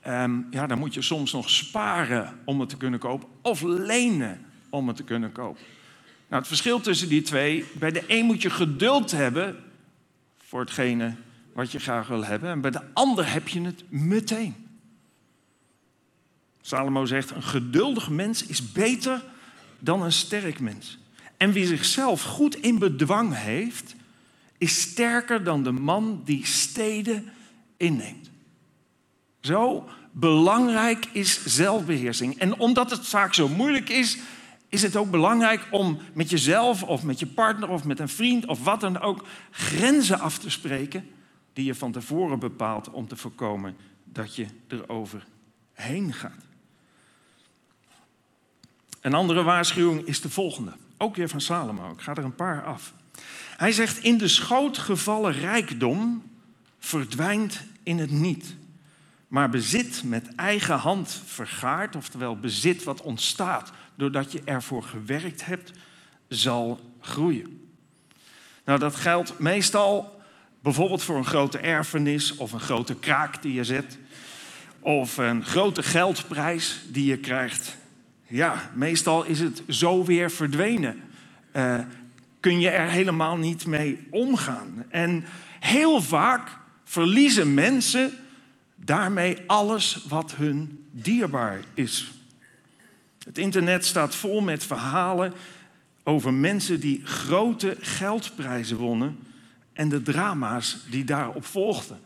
ehm, 0.00 0.40
ja, 0.50 0.66
dan 0.66 0.78
moet 0.78 0.94
je 0.94 1.02
soms 1.02 1.32
nog 1.32 1.50
sparen 1.50 2.40
om 2.44 2.60
het 2.60 2.68
te 2.68 2.76
kunnen 2.76 2.98
kopen, 2.98 3.28
of 3.42 3.62
lenen 3.62 4.44
om 4.70 4.88
het 4.88 4.96
te 4.96 5.04
kunnen 5.04 5.32
kopen. 5.32 5.62
Nou, 6.28 6.40
het 6.40 6.46
verschil 6.46 6.80
tussen 6.80 7.08
die 7.08 7.22
twee, 7.22 7.64
bij 7.72 7.90
de 7.90 8.04
een 8.06 8.24
moet 8.24 8.42
je 8.42 8.50
geduld 8.50 9.10
hebben 9.10 9.56
voor 10.44 10.60
hetgene 10.60 11.14
wat 11.54 11.72
je 11.72 11.78
graag 11.78 12.06
wil 12.06 12.24
hebben. 12.24 12.50
En 12.50 12.60
bij 12.60 12.70
de 12.70 12.82
ander 12.92 13.32
heb 13.32 13.48
je 13.48 13.60
het 13.60 13.84
meteen. 13.88 14.54
Salomo 16.60 17.04
zegt, 17.04 17.30
een 17.30 17.42
geduldig 17.42 18.10
mens 18.10 18.46
is 18.46 18.72
beter 18.72 19.24
dan 19.78 20.02
een 20.02 20.12
sterk 20.12 20.60
mens. 20.60 20.98
En 21.36 21.52
wie 21.52 21.66
zichzelf 21.66 22.22
goed 22.22 22.56
in 22.56 22.78
bedwang 22.78 23.36
heeft, 23.36 23.94
is 24.58 24.80
sterker 24.80 25.44
dan 25.44 25.62
de 25.62 25.72
man 25.72 26.22
die 26.24 26.46
steden 26.46 27.32
inneemt. 27.76 28.30
Zo 29.40 29.88
belangrijk 30.12 31.06
is 31.12 31.44
zelfbeheersing. 31.44 32.38
En 32.38 32.58
omdat 32.58 32.90
het 32.90 33.06
vaak 33.06 33.34
zo 33.34 33.48
moeilijk 33.48 33.88
is, 33.88 34.18
is 34.68 34.82
het 34.82 34.96
ook 34.96 35.10
belangrijk 35.10 35.66
om 35.70 35.98
met 36.14 36.30
jezelf 36.30 36.82
of 36.82 37.02
met 37.02 37.18
je 37.18 37.26
partner 37.26 37.68
of 37.68 37.84
met 37.84 37.98
een 37.98 38.08
vriend 38.08 38.46
of 38.46 38.64
wat 38.64 38.80
dan 38.80 39.00
ook 39.00 39.24
grenzen 39.50 40.20
af 40.20 40.38
te 40.38 40.50
spreken 40.50 41.08
die 41.54 41.64
je 41.64 41.74
van 41.74 41.92
tevoren 41.92 42.38
bepaalt 42.38 42.90
om 42.90 43.08
te 43.08 43.16
voorkomen 43.16 43.76
dat 44.04 44.34
je 44.34 44.46
erover 44.68 45.26
heen 45.72 46.12
gaat. 46.12 46.44
Een 49.00 49.14
andere 49.14 49.42
waarschuwing 49.42 50.06
is 50.06 50.20
de 50.20 50.30
volgende, 50.30 50.72
ook 50.98 51.16
weer 51.16 51.28
van 51.28 51.40
Salomo. 51.40 51.92
Ik 51.92 52.00
ga 52.00 52.14
er 52.14 52.24
een 52.24 52.34
paar 52.34 52.64
af. 52.64 52.92
Hij 53.56 53.72
zegt: 53.72 53.98
In 53.98 54.18
de 54.18 54.28
schoot 54.28 54.78
gevallen 54.78 55.32
rijkdom 55.32 56.22
verdwijnt 56.78 57.62
in 57.82 57.98
het 57.98 58.10
niet. 58.10 58.54
Maar 59.28 59.50
bezit 59.50 60.02
met 60.04 60.34
eigen 60.34 60.78
hand 60.78 61.22
vergaard, 61.26 61.96
oftewel 61.96 62.36
bezit 62.36 62.84
wat 62.84 63.00
ontstaat 63.00 63.72
doordat 63.94 64.32
je 64.32 64.42
ervoor 64.44 64.82
gewerkt 64.82 65.46
hebt, 65.46 65.72
zal 66.28 66.80
groeien. 67.00 67.68
Nou, 68.64 68.78
dat 68.78 68.96
geldt 68.96 69.38
meestal 69.38 70.22
bijvoorbeeld 70.64 71.02
voor 71.02 71.16
een 71.16 71.24
grote 71.24 71.58
erfenis 71.58 72.36
of 72.36 72.52
een 72.52 72.60
grote 72.60 72.94
kraak 72.94 73.42
die 73.42 73.52
je 73.52 73.64
zet. 73.64 73.98
Of 74.80 75.16
een 75.16 75.44
grote 75.44 75.82
geldprijs 75.82 76.80
die 76.88 77.06
je 77.06 77.18
krijgt. 77.18 77.76
Ja, 78.26 78.70
meestal 78.74 79.24
is 79.24 79.40
het 79.40 79.62
zo 79.68 80.04
weer 80.04 80.30
verdwenen. 80.30 81.00
Uh, 81.56 81.78
kun 82.40 82.60
je 82.60 82.70
er 82.70 82.88
helemaal 82.88 83.36
niet 83.36 83.66
mee 83.66 84.06
omgaan. 84.10 84.84
En 84.88 85.24
heel 85.60 86.02
vaak 86.02 86.58
verliezen 86.84 87.54
mensen 87.54 88.12
daarmee 88.74 89.38
alles 89.46 90.04
wat 90.08 90.34
hun 90.34 90.86
dierbaar 90.90 91.60
is. 91.74 92.12
Het 93.24 93.38
internet 93.38 93.84
staat 93.84 94.14
vol 94.14 94.40
met 94.40 94.64
verhalen 94.64 95.32
over 96.02 96.34
mensen 96.34 96.80
die 96.80 97.00
grote 97.04 97.76
geldprijzen 97.80 98.76
wonnen 98.76 99.18
en 99.74 99.88
de 99.88 100.02
drama's 100.02 100.78
die 100.90 101.04
daarop 101.04 101.44
volgden. 101.44 102.00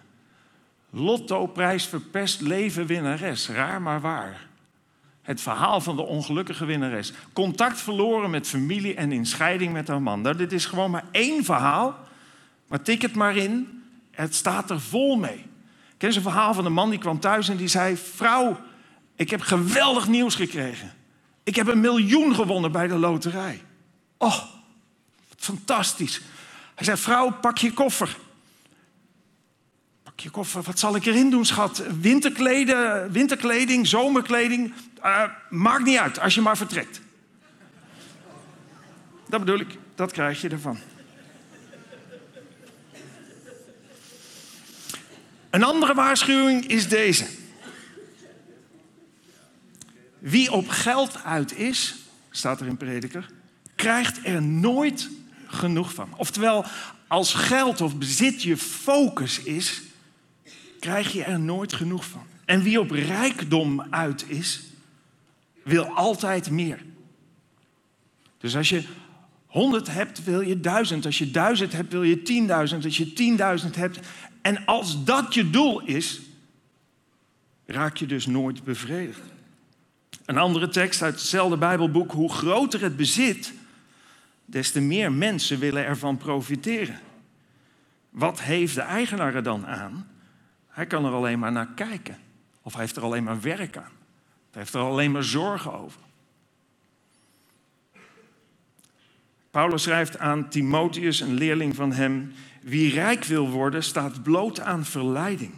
Lotto-prijs 0.90 1.86
verpest 1.86 2.40
leven 2.40 2.86
winnares, 2.86 3.48
raar 3.48 3.82
maar 3.82 4.00
waar. 4.00 4.46
Het 5.22 5.40
verhaal 5.40 5.80
van 5.80 5.96
de 5.96 6.02
ongelukkige 6.02 6.64
winnares. 6.64 7.12
Contact 7.32 7.80
verloren 7.80 8.30
met 8.30 8.48
familie 8.48 8.94
en 8.94 9.12
in 9.12 9.26
scheiding 9.26 9.72
met 9.72 9.88
haar 9.88 10.02
man. 10.02 10.20
Nou, 10.20 10.36
dit 10.36 10.52
is 10.52 10.66
gewoon 10.66 10.90
maar 10.90 11.04
één 11.10 11.44
verhaal, 11.44 11.98
maar 12.68 12.82
tik 12.82 13.02
het 13.02 13.14
maar 13.14 13.36
in. 13.36 13.82
Het 14.10 14.34
staat 14.34 14.70
er 14.70 14.80
vol 14.80 15.16
mee. 15.16 15.44
Ken 15.96 16.10
je 16.10 16.16
een 16.16 16.22
verhaal 16.22 16.54
van 16.54 16.64
een 16.64 16.72
man 16.72 16.90
die 16.90 16.98
kwam 16.98 17.20
thuis 17.20 17.48
en 17.48 17.56
die 17.56 17.68
zei: 17.68 17.96
Vrouw, 17.96 18.60
ik 19.16 19.30
heb 19.30 19.40
geweldig 19.40 20.08
nieuws 20.08 20.34
gekregen. 20.34 20.92
Ik 21.42 21.56
heb 21.56 21.66
een 21.66 21.80
miljoen 21.80 22.34
gewonnen 22.34 22.72
bij 22.72 22.88
de 22.88 22.98
loterij. 22.98 23.62
Oh, 24.18 24.42
fantastisch. 25.36 26.20
Hij 26.78 26.86
zei: 26.86 26.96
Vrouw, 26.96 27.30
pak 27.30 27.58
je 27.58 27.72
koffer. 27.72 28.16
Pak 30.02 30.20
je 30.20 30.30
koffer, 30.30 30.62
wat 30.62 30.78
zal 30.78 30.96
ik 30.96 31.06
erin 31.06 31.30
doen, 31.30 31.44
schat? 31.44 31.82
Winterkleden, 32.00 33.12
winterkleding, 33.12 33.86
zomerkleding. 33.86 34.72
Uh, 35.04 35.22
maakt 35.50 35.84
niet 35.84 35.98
uit, 35.98 36.18
als 36.18 36.34
je 36.34 36.40
maar 36.40 36.56
vertrekt. 36.56 37.00
Dat 39.28 39.40
bedoel 39.40 39.58
ik, 39.58 39.78
dat 39.94 40.12
krijg 40.12 40.40
je 40.40 40.48
ervan. 40.48 40.78
Een 45.50 45.62
andere 45.62 45.94
waarschuwing 45.94 46.66
is 46.66 46.88
deze. 46.88 47.26
Wie 50.18 50.52
op 50.52 50.68
geld 50.68 51.24
uit 51.24 51.56
is, 51.56 51.96
staat 52.30 52.60
er 52.60 52.66
in 52.66 52.76
Prediker, 52.76 53.30
krijgt 53.74 54.26
er 54.26 54.42
nooit 54.42 55.08
genoeg 55.48 55.94
van. 55.94 56.08
Oftewel, 56.16 56.64
als 57.06 57.34
geld 57.34 57.80
of 57.80 57.96
bezit 57.96 58.42
je 58.42 58.56
focus 58.56 59.42
is, 59.42 59.82
krijg 60.80 61.12
je 61.12 61.24
er 61.24 61.40
nooit 61.40 61.72
genoeg 61.72 62.04
van. 62.04 62.26
En 62.44 62.62
wie 62.62 62.80
op 62.80 62.90
rijkdom 62.90 63.86
uit 63.90 64.24
is, 64.28 64.62
wil 65.62 65.84
altijd 65.84 66.50
meer. 66.50 66.82
Dus 68.38 68.56
als 68.56 68.68
je 68.68 68.84
100 69.46 69.92
hebt, 69.92 70.24
wil 70.24 70.40
je 70.40 70.60
1000. 70.60 71.06
Als 71.06 71.18
je 71.18 71.30
1000 71.30 71.72
hebt, 71.72 71.92
wil 71.92 72.02
je 72.02 72.46
10.000. 72.70 72.84
Als 72.84 72.96
je 72.96 73.36
10.000 73.64 73.70
hebt. 73.74 73.98
En 74.42 74.64
als 74.64 75.04
dat 75.04 75.34
je 75.34 75.50
doel 75.50 75.80
is, 75.80 76.20
raak 77.66 77.96
je 77.96 78.06
dus 78.06 78.26
nooit 78.26 78.64
bevredigd. 78.64 79.20
Een 80.24 80.38
andere 80.38 80.68
tekst 80.68 81.02
uit 81.02 81.14
hetzelfde 81.14 81.56
Bijbelboek. 81.56 82.12
Hoe 82.12 82.32
groter 82.32 82.82
het 82.82 82.96
bezit, 82.96 83.52
des 84.50 84.70
te 84.70 84.80
meer 84.80 85.12
mensen 85.12 85.58
willen 85.58 85.84
ervan 85.84 86.16
profiteren. 86.16 87.00
Wat 88.10 88.40
heeft 88.40 88.74
de 88.74 88.80
eigenaar 88.80 89.34
er 89.34 89.42
dan 89.42 89.66
aan? 89.66 90.08
Hij 90.68 90.86
kan 90.86 91.04
er 91.04 91.12
alleen 91.12 91.38
maar 91.38 91.52
naar 91.52 91.68
kijken. 91.74 92.18
Of 92.62 92.72
hij 92.72 92.82
heeft 92.82 92.96
er 92.96 93.02
alleen 93.02 93.24
maar 93.24 93.40
werk 93.40 93.76
aan. 93.76 93.92
Hij 94.50 94.60
heeft 94.60 94.74
er 94.74 94.80
alleen 94.80 95.10
maar 95.10 95.24
zorgen 95.24 95.72
over. 95.72 96.00
Paulus 99.50 99.82
schrijft 99.82 100.18
aan 100.18 100.48
Timotheus, 100.48 101.20
een 101.20 101.34
leerling 101.34 101.74
van 101.74 101.92
hem: 101.92 102.32
Wie 102.62 102.92
rijk 102.92 103.24
wil 103.24 103.50
worden, 103.50 103.82
staat 103.82 104.22
bloot 104.22 104.60
aan 104.60 104.84
verleiding. 104.84 105.52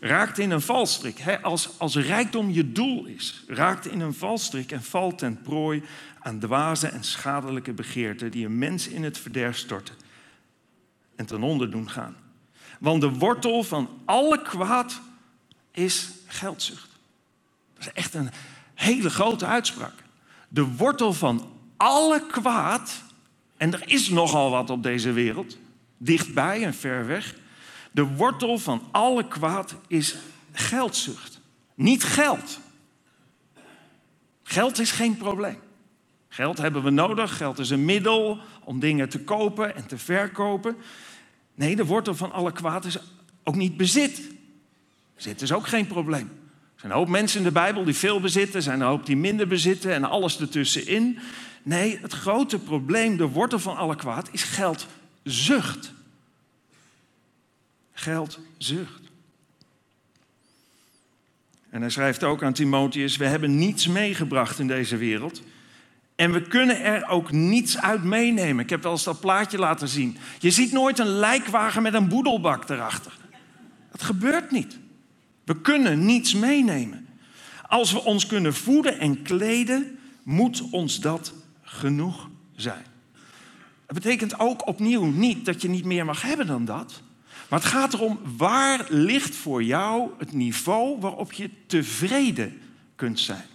Raakt 0.00 0.38
in 0.38 0.50
een 0.50 0.60
valstrik. 0.60 1.38
als, 1.42 1.78
als 1.78 1.96
rijkdom 1.96 2.50
je 2.50 2.72
doel 2.72 3.04
is, 3.04 3.44
raakt 3.46 3.86
in 3.86 4.00
een 4.00 4.14
valstrik 4.14 4.72
en 4.72 4.82
valt 4.82 5.18
ten 5.18 5.42
prooi 5.42 5.82
aan 6.20 6.38
dwaze 6.38 6.88
en 6.88 7.04
schadelijke 7.04 7.72
begeerten 7.72 8.30
die 8.30 8.46
een 8.46 8.58
mens 8.58 8.88
in 8.88 9.04
het 9.04 9.18
verderf 9.18 9.56
storten 9.56 9.94
en 11.16 11.26
ten 11.26 11.42
onder 11.42 11.70
doen 11.70 11.90
gaan. 11.90 12.16
Want 12.80 13.00
de 13.00 13.10
wortel 13.10 13.62
van 13.62 13.88
alle 14.04 14.42
kwaad 14.42 15.00
is 15.72 16.10
geldzucht. 16.26 16.88
Dat 17.74 17.86
is 17.86 17.92
echt 17.92 18.14
een 18.14 18.30
hele 18.74 19.10
grote 19.10 19.46
uitspraak. 19.46 19.94
De 20.48 20.64
wortel 20.64 21.12
van 21.12 21.52
alle 21.76 22.26
kwaad, 22.26 23.02
en 23.56 23.72
er 23.72 23.82
is 23.90 24.08
nogal 24.08 24.50
wat 24.50 24.70
op 24.70 24.82
deze 24.82 25.12
wereld, 25.12 25.58
dichtbij 25.96 26.64
en 26.64 26.74
ver 26.74 27.06
weg. 27.06 27.34
De 27.90 28.06
wortel 28.06 28.58
van 28.58 28.82
alle 28.90 29.28
kwaad 29.28 29.74
is 29.86 30.16
geldzucht. 30.52 31.40
Niet 31.74 32.04
geld. 32.04 32.60
Geld 34.42 34.78
is 34.78 34.90
geen 34.90 35.16
probleem. 35.16 35.58
Geld 36.28 36.58
hebben 36.58 36.82
we 36.82 36.90
nodig. 36.90 37.36
Geld 37.36 37.58
is 37.58 37.70
een 37.70 37.84
middel 37.84 38.38
om 38.64 38.80
dingen 38.80 39.08
te 39.08 39.20
kopen 39.20 39.76
en 39.76 39.86
te 39.86 39.98
verkopen. 39.98 40.76
Nee, 41.54 41.76
de 41.76 41.84
wortel 41.84 42.14
van 42.14 42.32
alle 42.32 42.52
kwaad 42.52 42.84
is 42.84 42.98
ook 43.44 43.54
niet 43.54 43.76
bezit. 43.76 44.22
Bezit 45.14 45.42
is 45.42 45.52
ook 45.52 45.66
geen 45.66 45.86
probleem. 45.86 46.30
Er 46.74 46.80
zijn 46.80 46.92
een 46.92 46.98
hoop 46.98 47.08
mensen 47.08 47.38
in 47.38 47.44
de 47.44 47.52
Bijbel 47.52 47.84
die 47.84 47.94
veel 47.94 48.20
bezitten, 48.20 48.54
er 48.54 48.62
zijn 48.62 48.80
een 48.80 48.86
hoop 48.86 49.06
die 49.06 49.16
minder 49.16 49.48
bezitten 49.48 49.94
en 49.94 50.04
alles 50.04 50.40
ertussenin. 50.40 51.18
Nee, 51.62 51.98
het 52.02 52.12
grote 52.12 52.58
probleem, 52.58 53.16
de 53.16 53.28
wortel 53.28 53.58
van 53.58 53.76
alle 53.76 53.96
kwaad, 53.96 54.28
is 54.32 54.42
geldzucht. 54.42 55.92
Geldzucht. 57.98 59.10
En 61.70 61.80
hij 61.80 61.90
schrijft 61.90 62.24
ook 62.24 62.42
aan 62.42 62.52
Timotheus: 62.52 63.16
We 63.16 63.26
hebben 63.26 63.58
niets 63.58 63.86
meegebracht 63.86 64.58
in 64.58 64.66
deze 64.66 64.96
wereld. 64.96 65.42
En 66.16 66.32
we 66.32 66.42
kunnen 66.42 66.82
er 66.82 67.08
ook 67.08 67.32
niets 67.32 67.78
uit 67.78 68.04
meenemen. 68.04 68.64
Ik 68.64 68.70
heb 68.70 68.82
wel 68.82 68.92
eens 68.92 69.04
dat 69.04 69.20
plaatje 69.20 69.58
laten 69.58 69.88
zien. 69.88 70.16
Je 70.38 70.50
ziet 70.50 70.72
nooit 70.72 70.98
een 70.98 71.06
lijkwagen 71.06 71.82
met 71.82 71.94
een 71.94 72.08
boedelbak 72.08 72.68
erachter. 72.68 73.12
Dat 73.90 74.02
gebeurt 74.02 74.50
niet. 74.50 74.78
We 75.44 75.60
kunnen 75.60 76.04
niets 76.04 76.34
meenemen. 76.34 77.08
Als 77.66 77.92
we 77.92 78.04
ons 78.04 78.26
kunnen 78.26 78.54
voeden 78.54 78.98
en 78.98 79.22
kleden, 79.22 79.98
moet 80.22 80.70
ons 80.70 81.00
dat 81.00 81.32
genoeg 81.62 82.28
zijn. 82.56 82.84
Dat 83.86 83.94
betekent 83.94 84.38
ook 84.38 84.66
opnieuw 84.66 85.04
niet 85.04 85.44
dat 85.44 85.62
je 85.62 85.68
niet 85.68 85.84
meer 85.84 86.04
mag 86.04 86.22
hebben 86.22 86.46
dan 86.46 86.64
dat. 86.64 87.02
Maar 87.48 87.58
het 87.58 87.68
gaat 87.68 87.94
erom 87.94 88.18
waar 88.36 88.86
ligt 88.88 89.34
voor 89.34 89.62
jou 89.62 90.10
het 90.18 90.32
niveau 90.32 91.00
waarop 91.00 91.32
je 91.32 91.50
tevreden 91.66 92.60
kunt 92.94 93.20
zijn. 93.20 93.46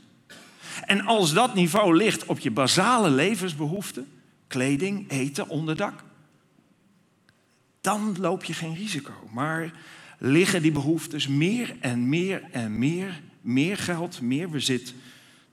En 0.85 1.05
als 1.05 1.33
dat 1.33 1.55
niveau 1.55 1.95
ligt 1.95 2.25
op 2.25 2.39
je 2.39 2.51
basale 2.51 3.09
levensbehoeften, 3.09 4.07
kleding, 4.47 5.09
eten, 5.09 5.49
onderdak, 5.49 6.03
dan 7.81 8.15
loop 8.19 8.43
je 8.43 8.53
geen 8.53 8.75
risico. 8.75 9.13
Maar 9.31 9.73
liggen 10.19 10.61
die 10.61 10.71
behoeftes 10.71 11.27
meer 11.27 11.75
en 11.79 12.09
meer 12.09 12.43
en 12.51 12.79
meer, 12.79 13.21
meer 13.41 13.77
geld, 13.77 14.21
meer 14.21 14.49
bezit, 14.49 14.93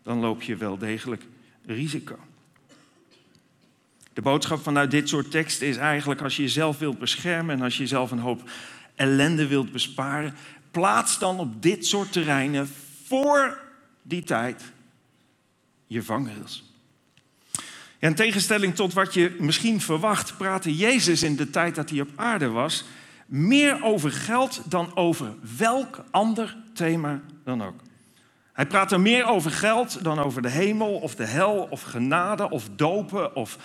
dan 0.02 0.18
loop 0.18 0.42
je 0.42 0.56
wel 0.56 0.78
degelijk 0.78 1.22
risico. 1.64 2.18
De 4.20 4.26
boodschap 4.26 4.62
vanuit 4.62 4.90
dit 4.90 5.08
soort 5.08 5.30
teksten 5.30 5.66
is 5.66 5.76
eigenlijk 5.76 6.20
als 6.20 6.36
je 6.36 6.42
jezelf 6.42 6.78
wilt 6.78 6.98
beschermen 6.98 7.56
en 7.56 7.62
als 7.62 7.74
je 7.76 7.82
jezelf 7.82 8.10
een 8.10 8.18
hoop 8.18 8.50
ellende 8.94 9.46
wilt 9.46 9.72
besparen, 9.72 10.34
plaats 10.70 11.18
dan 11.18 11.38
op 11.38 11.62
dit 11.62 11.86
soort 11.86 12.12
terreinen 12.12 12.68
voor 13.06 13.60
die 14.02 14.22
tijd 14.22 14.62
je 15.86 16.02
vangrails. 16.02 16.64
In 17.98 18.14
tegenstelling 18.14 18.74
tot 18.74 18.92
wat 18.92 19.14
je 19.14 19.36
misschien 19.38 19.80
verwacht, 19.80 20.36
praatte 20.36 20.76
Jezus 20.76 21.22
in 21.22 21.36
de 21.36 21.50
tijd 21.50 21.74
dat 21.74 21.90
hij 21.90 22.00
op 22.00 22.10
aarde 22.16 22.48
was 22.48 22.84
meer 23.26 23.82
over 23.82 24.12
geld 24.12 24.62
dan 24.64 24.96
over 24.96 25.34
welk 25.56 26.04
ander 26.10 26.56
thema 26.74 27.20
dan 27.44 27.62
ook. 27.62 27.80
Hij 28.52 28.66
praatte 28.66 28.98
meer 28.98 29.24
over 29.24 29.50
geld 29.50 30.04
dan 30.04 30.18
over 30.18 30.42
de 30.42 30.50
hemel 30.50 30.94
of 30.94 31.14
de 31.14 31.26
hel 31.26 31.68
of 31.70 31.82
genade 31.82 32.50
of 32.50 32.68
dopen 32.76 33.36
of 33.36 33.58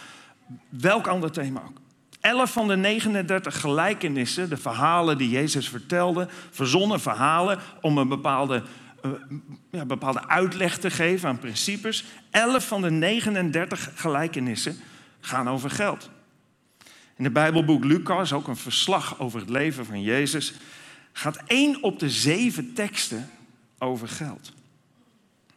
welk 0.69 1.07
ander 1.07 1.31
thema 1.31 1.61
ook. 1.67 1.81
Elf 2.19 2.51
van 2.51 2.67
de 2.67 2.75
39 2.75 3.59
gelijkenissen, 3.59 4.49
de 4.49 4.57
verhalen 4.57 5.17
die 5.17 5.29
Jezus 5.29 5.69
vertelde, 5.69 6.27
verzonnen 6.51 6.99
verhalen 6.99 7.59
om 7.81 7.97
een 7.97 8.07
bepaalde, 8.07 8.63
uh, 9.05 9.11
ja, 9.71 9.85
bepaalde 9.85 10.27
uitleg 10.27 10.77
te 10.77 10.89
geven 10.89 11.29
aan 11.29 11.39
principes. 11.39 12.05
Elf 12.31 12.67
van 12.67 12.81
de 12.81 12.91
39 12.91 13.91
gelijkenissen 13.95 14.77
gaan 15.19 15.49
over 15.49 15.69
geld. 15.69 16.09
In 17.15 17.23
het 17.23 17.33
Bijbelboek 17.33 17.83
Lucas, 17.83 18.33
ook 18.33 18.47
een 18.47 18.55
verslag 18.55 19.19
over 19.19 19.39
het 19.39 19.49
leven 19.49 19.85
van 19.85 20.01
Jezus, 20.01 20.53
gaat 21.11 21.41
één 21.47 21.83
op 21.83 21.99
de 21.99 22.09
zeven 22.09 22.73
teksten 22.73 23.29
over 23.77 24.07
geld. 24.07 24.53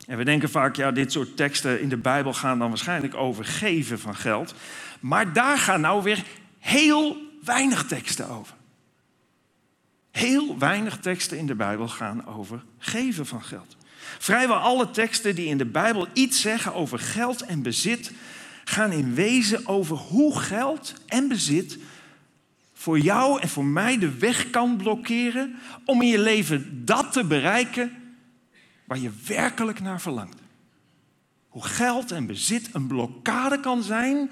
En 0.09 0.17
we 0.17 0.25
denken 0.25 0.51
vaak, 0.51 0.77
ja, 0.77 0.91
dit 0.91 1.13
soort 1.13 1.37
teksten 1.37 1.81
in 1.81 1.89
de 1.89 1.97
Bijbel 1.97 2.35
gaan 2.35 2.59
dan 2.59 2.69
waarschijnlijk 2.69 3.15
over 3.15 3.45
geven 3.45 3.99
van 3.99 4.17
geld. 4.17 4.55
Maar 5.01 5.33
daar 5.33 5.59
gaan 5.59 5.81
nou 5.81 6.03
weer 6.03 6.25
heel 6.59 7.17
weinig 7.45 7.87
teksten 7.87 8.29
over. 8.29 8.55
Heel 10.11 10.59
weinig 10.59 10.99
teksten 10.99 11.39
in 11.39 11.47
de 11.47 11.55
Bijbel 11.55 11.89
gaan 11.89 12.27
over 12.27 12.65
geven 12.79 13.27
van 13.27 13.43
geld. 13.43 13.77
Vrijwel 14.19 14.57
alle 14.57 14.91
teksten 14.91 15.35
die 15.35 15.47
in 15.47 15.59
de 15.59 15.67
Bijbel 15.67 16.07
iets 16.13 16.41
zeggen 16.41 16.75
over 16.75 16.99
geld 16.99 17.43
en 17.43 17.63
bezit, 17.63 18.13
gaan 18.65 18.93
in 18.93 19.15
wezen 19.15 19.67
over 19.67 19.97
hoe 19.97 20.41
geld 20.41 20.95
en 21.07 21.29
bezit 21.29 21.79
voor 22.75 22.99
jou 22.99 23.41
en 23.41 23.49
voor 23.49 23.65
mij 23.65 23.99
de 23.99 24.19
weg 24.19 24.51
kan 24.51 24.77
blokkeren 24.77 25.59
om 25.85 26.03
in 26.03 26.09
je 26.09 26.19
leven 26.19 26.85
dat 26.85 27.13
te 27.13 27.25
bereiken 27.25 28.08
waar 28.89 28.99
je 28.99 29.11
werkelijk 29.27 29.81
naar 29.81 30.01
verlangt. 30.01 30.41
Hoe 31.49 31.65
geld 31.65 32.11
en 32.11 32.27
bezit 32.27 32.75
een 32.75 32.87
blokkade 32.87 33.61
kan 33.61 33.83
zijn 33.83 34.31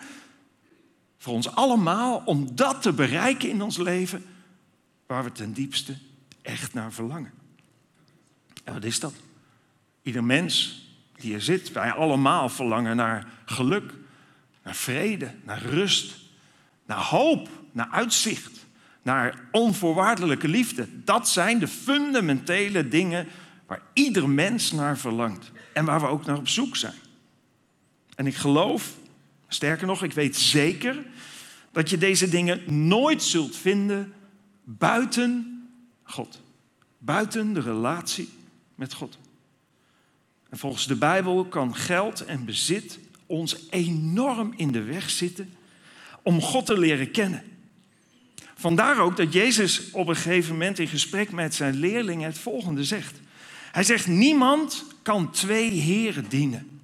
voor 1.18 1.34
ons 1.34 1.54
allemaal 1.54 2.22
om 2.25 2.56
dat 2.56 2.82
te 2.82 2.92
bereiken 2.92 3.48
in 3.48 3.62
ons 3.62 3.76
leven 3.76 4.25
waar 5.06 5.25
we 5.25 5.32
ten 5.32 5.52
diepste 5.52 5.96
echt 6.42 6.75
naar 6.75 6.92
verlangen. 6.92 7.32
En 8.64 8.72
wat 8.72 8.84
is 8.84 9.00
dat? 9.00 9.14
Ieder 10.02 10.25
mens 10.25 10.84
die 11.14 11.34
er 11.34 11.42
zit, 11.42 11.72
wij 11.72 11.92
allemaal 11.92 12.48
verlangen 12.48 12.96
naar 12.96 13.26
geluk, 13.44 13.94
naar 14.62 14.75
vrede, 14.75 15.34
naar 15.44 15.62
rust, 15.62 16.16
naar 16.86 17.02
hoop, 17.02 17.48
naar 17.72 17.88
uitzicht, 17.90 18.66
naar 19.02 19.40
onvoorwaardelijke 19.52 20.48
liefde. 20.48 21.04
Dat 21.04 21.28
zijn 21.28 21.58
de 21.58 21.68
fundamentele 21.68 22.88
dingen 22.88 23.26
waar 23.66 23.82
ieder 23.92 24.28
mens 24.28 24.73
naar 24.73 24.99
verlangt 24.99 25.50
en 25.73 25.85
waar 25.85 26.00
we 26.00 26.06
ook 26.06 26.25
naar 26.25 26.37
op 26.37 26.49
zoek 26.49 26.76
zijn. 26.76 26.94
En 28.14 28.26
ik 28.26 28.35
geloof, 28.35 28.94
sterker 29.49 29.87
nog, 29.87 30.02
ik 30.02 30.12
weet 30.12 30.37
zeker 30.37 31.04
dat 31.73 31.90
je 31.90 31.99
deze 31.99 32.28
dingen 32.28 32.87
nooit 32.88 33.23
zult 33.23 33.56
vinden 33.56 34.12
buiten 34.64 35.62
God. 36.02 36.40
Buiten 36.99 37.52
de 37.52 37.61
relatie 37.61 38.28
met 38.75 38.92
God. 38.92 39.18
En 40.49 40.58
volgens 40.58 40.87
de 40.87 40.96
Bijbel 40.96 41.44
kan 41.44 41.76
geld 41.76 42.25
en 42.25 42.44
bezit 42.44 42.99
ons 43.26 43.56
enorm 43.70 44.52
in 44.56 44.73
de 44.73 44.82
weg 44.82 45.11
zitten 45.11 45.54
om 46.22 46.40
God 46.40 46.66
te 46.66 46.79
leren 46.79 47.11
kennen. 47.11 47.42
Vandaar 48.55 48.98
ook 48.98 49.16
dat 49.16 49.33
Jezus 49.33 49.90
op 49.90 50.09
een 50.09 50.16
gegeven 50.16 50.52
moment 50.52 50.79
in 50.79 50.88
gesprek 50.88 51.33
met 51.33 51.55
zijn 51.55 51.74
leerlingen 51.74 52.26
het 52.26 52.38
volgende 52.38 52.85
zegt. 52.85 53.20
Hij 53.76 53.84
zegt, 53.84 54.06
niemand 54.06 54.84
kan 55.02 55.30
twee 55.30 55.70
heren 55.70 56.28
dienen. 56.28 56.80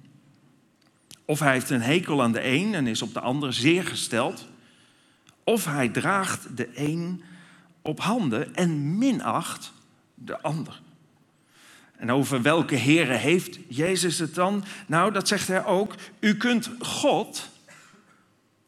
Of 1.25 1.39
hij 1.39 1.51
heeft 1.51 1.69
een 1.69 1.81
hekel 1.81 2.21
aan 2.21 2.31
de 2.31 2.45
een 2.47 2.73
en 2.73 2.87
is 2.87 3.01
op 3.01 3.13
de 3.13 3.19
ander 3.19 3.53
zeer 3.53 3.83
gesteld. 3.83 4.47
Of 5.43 5.65
hij 5.65 5.89
draagt 5.89 6.57
de 6.57 6.69
een 6.75 7.23
op 7.81 7.99
handen 7.99 8.55
en 8.55 8.97
minacht 8.97 9.73
de 10.13 10.41
ander. 10.41 10.81
En 11.97 12.11
over 12.11 12.41
welke 12.41 12.75
heren 12.75 13.19
heeft 13.19 13.59
Jezus 13.67 14.19
het 14.19 14.35
dan? 14.35 14.63
Nou, 14.87 15.11
dat 15.11 15.27
zegt 15.27 15.47
hij 15.47 15.65
ook. 15.65 15.95
U 16.19 16.37
kunt 16.37 16.69
God 16.79 17.49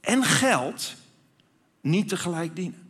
en 0.01 0.23
geld 0.23 0.95
niet 1.81 2.09
tegelijk 2.09 2.55
dienen. 2.55 2.84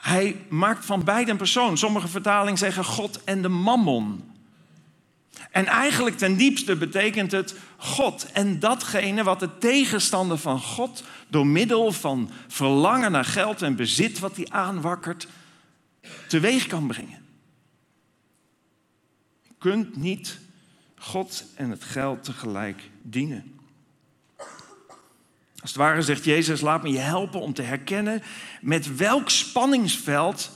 Hij 0.00 0.44
maakt 0.48 0.84
van 0.84 1.04
beide 1.04 1.30
een 1.30 1.36
persoon. 1.36 1.78
Sommige 1.78 2.08
vertalingen 2.08 2.58
zeggen 2.58 2.84
God 2.84 3.24
en 3.24 3.42
de 3.42 3.48
mammon. 3.48 4.28
En 5.50 5.66
eigenlijk 5.66 6.18
ten 6.18 6.36
diepste 6.36 6.76
betekent 6.76 7.32
het 7.32 7.54
God 7.76 8.32
en 8.32 8.58
datgene 8.58 9.22
wat 9.22 9.40
de 9.40 9.58
tegenstander 9.58 10.38
van 10.38 10.60
God 10.60 11.04
door 11.28 11.46
middel 11.46 11.92
van 11.92 12.30
verlangen 12.48 13.12
naar 13.12 13.24
geld 13.24 13.62
en 13.62 13.76
bezit 13.76 14.18
wat 14.18 14.36
hij 14.36 14.46
aanwakkert, 14.48 15.28
teweeg 16.28 16.66
kan 16.66 16.86
brengen. 16.86 17.26
Je 19.42 19.54
kunt 19.58 19.96
niet 19.96 20.38
God 20.98 21.44
en 21.54 21.70
het 21.70 21.84
geld 21.84 22.24
tegelijk 22.24 22.90
dienen. 23.02 23.57
Als 25.68 25.76
het 25.76 25.86
ware 25.86 26.02
zegt 26.02 26.24
Jezus, 26.24 26.60
laat 26.60 26.82
me 26.82 26.90
je 26.90 26.98
helpen 26.98 27.40
om 27.40 27.54
te 27.54 27.62
herkennen 27.62 28.22
met 28.60 28.96
welk 28.96 29.30
spanningsveld 29.30 30.50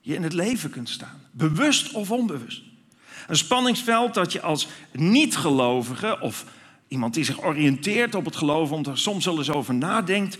je 0.00 0.14
in 0.14 0.22
het 0.22 0.32
leven 0.32 0.70
kunt 0.70 0.88
staan. 0.88 1.20
Bewust 1.30 1.92
of 1.92 2.10
onbewust. 2.10 2.62
Een 3.26 3.36
spanningsveld 3.36 4.14
dat 4.14 4.32
je 4.32 4.40
als 4.40 4.68
niet-gelovige 4.92 6.20
of 6.20 6.44
iemand 6.88 7.14
die 7.14 7.24
zich 7.24 7.42
oriënteert 7.42 8.14
op 8.14 8.24
het 8.24 8.36
geloof, 8.36 8.70
om 8.70 8.84
er 8.84 8.98
soms 8.98 9.24
wel 9.24 9.38
eens 9.38 9.50
over 9.50 9.74
nadenkt, 9.74 10.38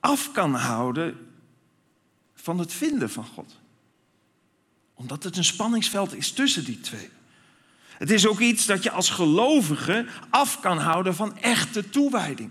af 0.00 0.32
kan 0.32 0.54
houden 0.54 1.16
van 2.34 2.58
het 2.58 2.72
vinden 2.72 3.10
van 3.10 3.26
God. 3.26 3.58
Omdat 4.94 5.22
het 5.22 5.36
een 5.36 5.44
spanningsveld 5.44 6.14
is 6.14 6.32
tussen 6.32 6.64
die 6.64 6.80
twee. 6.80 7.08
Het 8.00 8.10
is 8.10 8.26
ook 8.26 8.40
iets 8.40 8.66
dat 8.66 8.82
je 8.82 8.90
als 8.90 9.10
gelovige 9.10 10.06
af 10.30 10.60
kan 10.60 10.78
houden 10.78 11.14
van 11.14 11.38
echte 11.38 11.90
toewijding. 11.90 12.50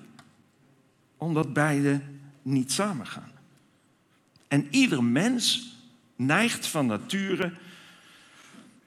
Omdat 1.18 1.54
beide 1.54 2.02
niet 2.42 2.72
samengaan. 2.72 3.32
En 4.48 4.68
ieder 4.70 5.04
mens 5.04 5.76
neigt 6.16 6.68
van 6.68 6.86
nature 6.86 7.54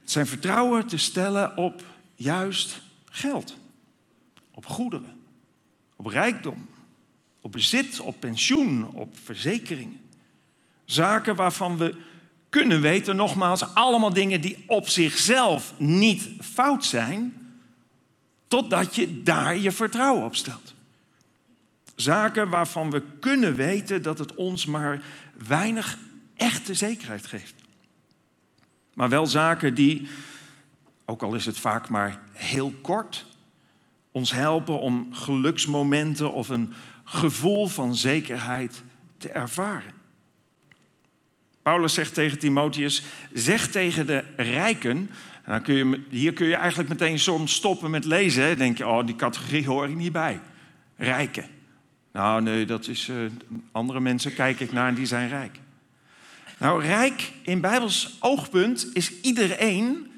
zijn 0.04 0.26
vertrouwen 0.26 0.86
te 0.86 0.96
stellen 0.96 1.56
op 1.56 1.82
juist 2.14 2.82
geld. 3.10 3.56
Op 4.50 4.66
goederen. 4.66 5.20
Op 5.96 6.06
rijkdom. 6.06 6.68
Op 7.40 7.52
bezit, 7.52 8.00
op 8.00 8.20
pensioen, 8.20 8.86
op 8.92 9.16
verzekeringen. 9.24 10.00
Zaken 10.84 11.36
waarvan 11.36 11.76
we 11.76 11.94
kunnen 12.52 12.80
weten, 12.80 13.16
nogmaals, 13.16 13.74
allemaal 13.74 14.12
dingen 14.12 14.40
die 14.40 14.64
op 14.66 14.88
zichzelf 14.88 15.72
niet 15.76 16.28
fout 16.40 16.84
zijn, 16.84 17.34
totdat 18.48 18.94
je 18.94 19.22
daar 19.22 19.56
je 19.56 19.72
vertrouwen 19.72 20.24
op 20.24 20.36
stelt. 20.36 20.74
Zaken 21.94 22.48
waarvan 22.48 22.90
we 22.90 23.02
kunnen 23.20 23.54
weten 23.54 24.02
dat 24.02 24.18
het 24.18 24.34
ons 24.34 24.66
maar 24.66 25.02
weinig 25.46 25.98
echte 26.36 26.74
zekerheid 26.74 27.26
geeft. 27.26 27.54
Maar 28.94 29.08
wel 29.08 29.26
zaken 29.26 29.74
die, 29.74 30.08
ook 31.04 31.22
al 31.22 31.34
is 31.34 31.46
het 31.46 31.58
vaak 31.58 31.88
maar 31.88 32.20
heel 32.32 32.74
kort, 32.82 33.26
ons 34.10 34.32
helpen 34.32 34.80
om 34.80 35.14
geluksmomenten 35.14 36.32
of 36.32 36.48
een 36.48 36.72
gevoel 37.04 37.66
van 37.66 37.94
zekerheid 37.94 38.82
te 39.18 39.28
ervaren. 39.28 40.01
Paulus 41.62 41.94
zegt 41.94 42.14
tegen 42.14 42.38
Timotheus: 42.38 43.02
zeg 43.32 43.68
tegen 43.68 44.06
de 44.06 44.24
rijken. 44.36 45.10
Dan 45.46 45.62
kun 45.62 45.74
je, 45.74 46.00
hier 46.08 46.32
kun 46.32 46.46
je 46.46 46.56
eigenlijk 46.56 46.88
meteen 46.88 47.18
soms 47.18 47.54
stoppen 47.54 47.90
met 47.90 48.04
lezen. 48.04 48.58
Denk 48.58 48.78
je, 48.78 48.86
oh, 48.86 49.06
die 49.06 49.16
categorie 49.16 49.66
hoor 49.66 49.88
ik 49.88 49.96
niet 49.96 50.12
bij. 50.12 50.40
Rijken. 50.96 51.46
Nou, 52.12 52.42
nee, 52.42 52.66
dat 52.66 52.88
is. 52.88 53.08
Uh, 53.08 53.16
andere 53.72 54.00
mensen 54.00 54.34
kijk 54.34 54.60
ik 54.60 54.72
naar 54.72 54.88
en 54.88 54.94
die 54.94 55.06
zijn 55.06 55.28
rijk. 55.28 55.58
Nou, 56.58 56.82
rijk 56.82 57.32
in 57.42 57.60
Bijbels 57.60 58.16
oogpunt 58.20 58.90
is 58.92 59.20
iedereen 59.20 60.12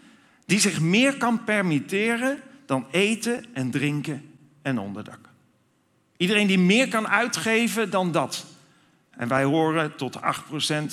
die 0.47 0.61
zich 0.61 0.81
meer 0.81 1.17
kan 1.17 1.45
permitteren 1.45 2.41
dan 2.67 2.87
eten 2.91 3.45
en 3.53 3.71
drinken 3.71 4.23
en 4.63 4.79
onderdak. 4.79 5.19
Iedereen 6.17 6.47
die 6.47 6.59
meer 6.59 6.89
kan 6.89 7.09
uitgeven 7.09 7.91
dan 7.91 8.13
dat. 8.13 8.47
En 9.11 9.29
wij 9.29 9.45
horen 9.45 9.97
tot 9.97 10.13
de 10.13 10.21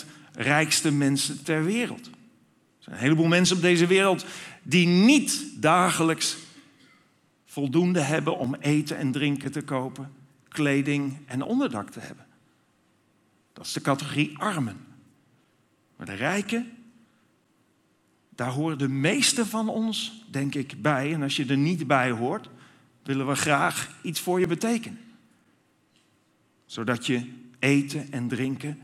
8% 0.03 0.05
rijkste 0.33 0.91
mensen 0.91 1.43
ter 1.43 1.63
wereld. 1.63 2.05
Er 2.05 2.13
zijn 2.79 2.95
een 2.95 3.01
heleboel 3.01 3.27
mensen 3.27 3.55
op 3.55 3.61
deze 3.61 3.87
wereld 3.87 4.25
die 4.63 4.87
niet 4.87 5.45
dagelijks 5.55 6.37
voldoende 7.45 7.99
hebben 7.99 8.37
om 8.37 8.55
eten 8.55 8.97
en 8.97 9.11
drinken 9.11 9.51
te 9.51 9.61
kopen, 9.61 10.13
kleding 10.47 11.17
en 11.25 11.41
onderdak 11.41 11.89
te 11.89 11.99
hebben. 11.99 12.25
Dat 13.53 13.65
is 13.65 13.73
de 13.73 13.81
categorie 13.81 14.37
armen. 14.37 14.77
Maar 15.95 16.05
de 16.05 16.13
rijken, 16.13 16.71
daar 18.29 18.51
horen 18.51 18.77
de 18.77 18.87
meeste 18.87 19.45
van 19.45 19.69
ons, 19.69 20.25
denk 20.29 20.55
ik, 20.55 20.81
bij. 20.81 21.13
En 21.13 21.21
als 21.21 21.35
je 21.35 21.45
er 21.45 21.57
niet 21.57 21.87
bij 21.87 22.11
hoort, 22.11 22.49
willen 23.03 23.27
we 23.27 23.35
graag 23.35 23.95
iets 24.01 24.19
voor 24.19 24.39
je 24.39 24.47
betekenen. 24.47 24.99
Zodat 26.65 27.05
je 27.05 27.33
eten 27.59 28.11
en 28.11 28.27
drinken, 28.27 28.79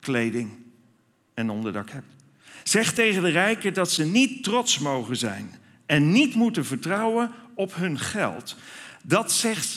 kleding 0.00 0.63
en 1.34 1.50
onderdak 1.50 1.90
hebt. 1.90 2.06
Zeg 2.62 2.92
tegen 2.92 3.22
de 3.22 3.30
rijken 3.30 3.74
dat 3.74 3.90
ze 3.90 4.04
niet 4.04 4.42
trots 4.42 4.78
mogen 4.78 5.16
zijn 5.16 5.54
en 5.86 6.12
niet 6.12 6.34
moeten 6.34 6.64
vertrouwen 6.64 7.30
op 7.54 7.74
hun 7.74 7.98
geld. 7.98 8.56
Dat 9.02 9.32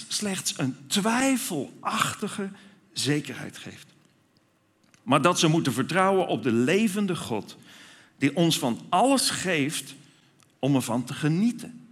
slechts 0.07 0.53
een 0.57 0.77
twijfelachtige 0.87 2.49
zekerheid 2.93 3.57
geeft. 3.57 3.87
Maar 5.03 5.21
dat 5.21 5.39
ze 5.39 5.47
moeten 5.47 5.73
vertrouwen 5.73 6.27
op 6.27 6.43
de 6.43 6.51
levende 6.51 7.15
God, 7.15 7.57
die 8.17 8.35
ons 8.35 8.59
van 8.59 8.85
alles 8.89 9.29
geeft 9.29 9.95
om 10.59 10.75
ervan 10.75 11.03
te 11.03 11.13
genieten. 11.13 11.87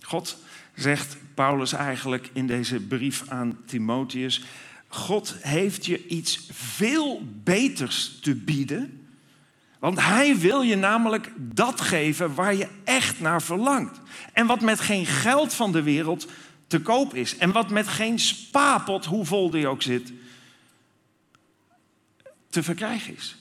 God 0.00 0.38
zegt 0.74 1.16
Paulus 1.34 1.72
eigenlijk 1.72 2.30
in 2.32 2.46
deze 2.46 2.80
brief 2.80 3.28
aan 3.28 3.58
Timotheus, 3.66 4.42
God 4.88 5.34
heeft 5.40 5.86
je 5.86 6.06
iets 6.06 6.48
veel 6.52 7.22
beters 7.42 8.18
te 8.20 8.34
bieden. 8.34 9.08
Want 9.78 10.00
hij 10.00 10.38
wil 10.38 10.62
je 10.62 10.76
namelijk 10.76 11.32
dat 11.36 11.80
geven 11.80 12.34
waar 12.34 12.54
je 12.54 12.68
echt 12.84 13.20
naar 13.20 13.42
verlangt. 13.42 14.00
En 14.32 14.46
wat 14.46 14.60
met 14.60 14.80
geen 14.80 15.06
geld 15.06 15.54
van 15.54 15.72
de 15.72 15.82
wereld 15.82 16.26
te 16.66 16.80
koop 16.80 17.14
is. 17.14 17.36
En 17.36 17.52
wat 17.52 17.70
met 17.70 17.88
geen 17.88 18.18
spaarpot, 18.18 19.04
hoe 19.04 19.24
vol 19.24 19.50
die 19.50 19.68
ook 19.68 19.82
zit, 19.82 20.12
te 22.48 22.62
verkrijgen 22.62 23.16
is. 23.16 23.36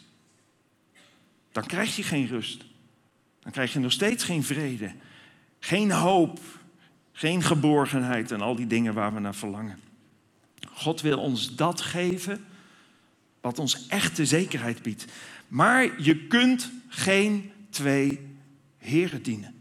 Dan 1.52 1.66
krijg 1.66 1.96
je 1.96 2.04
geen 2.04 2.28
rust. 2.28 2.66
Dan 3.40 3.52
krijg 3.52 3.74
je 3.74 3.80
nog 3.80 3.92
steeds 3.92 4.24
geen 4.24 4.44
vrede. 4.44 4.92
Geen 5.60 5.92
hoop. 5.92 6.40
Geen 7.12 7.44
geborgenheid 7.44 8.32
en 8.32 8.42
al 8.42 8.56
die 8.56 8.68
dingen 8.68 8.94
waar 8.94 9.14
we 9.14 9.20
naar 9.20 9.36
verlangen. 9.36 9.80
God 10.78 11.02
wil 11.02 11.18
ons 11.18 11.56
dat 11.56 11.82
geven 11.82 12.46
wat 13.42 13.60
ons 13.60 13.88
echte 13.88 14.26
zekerheid 14.26 14.82
biedt. 14.82 15.06
Maar 15.48 16.02
je 16.02 16.28
kunt 16.28 16.72
geen 16.88 17.52
twee 17.70 18.36
heren 18.78 19.24
dienen. 19.24 19.56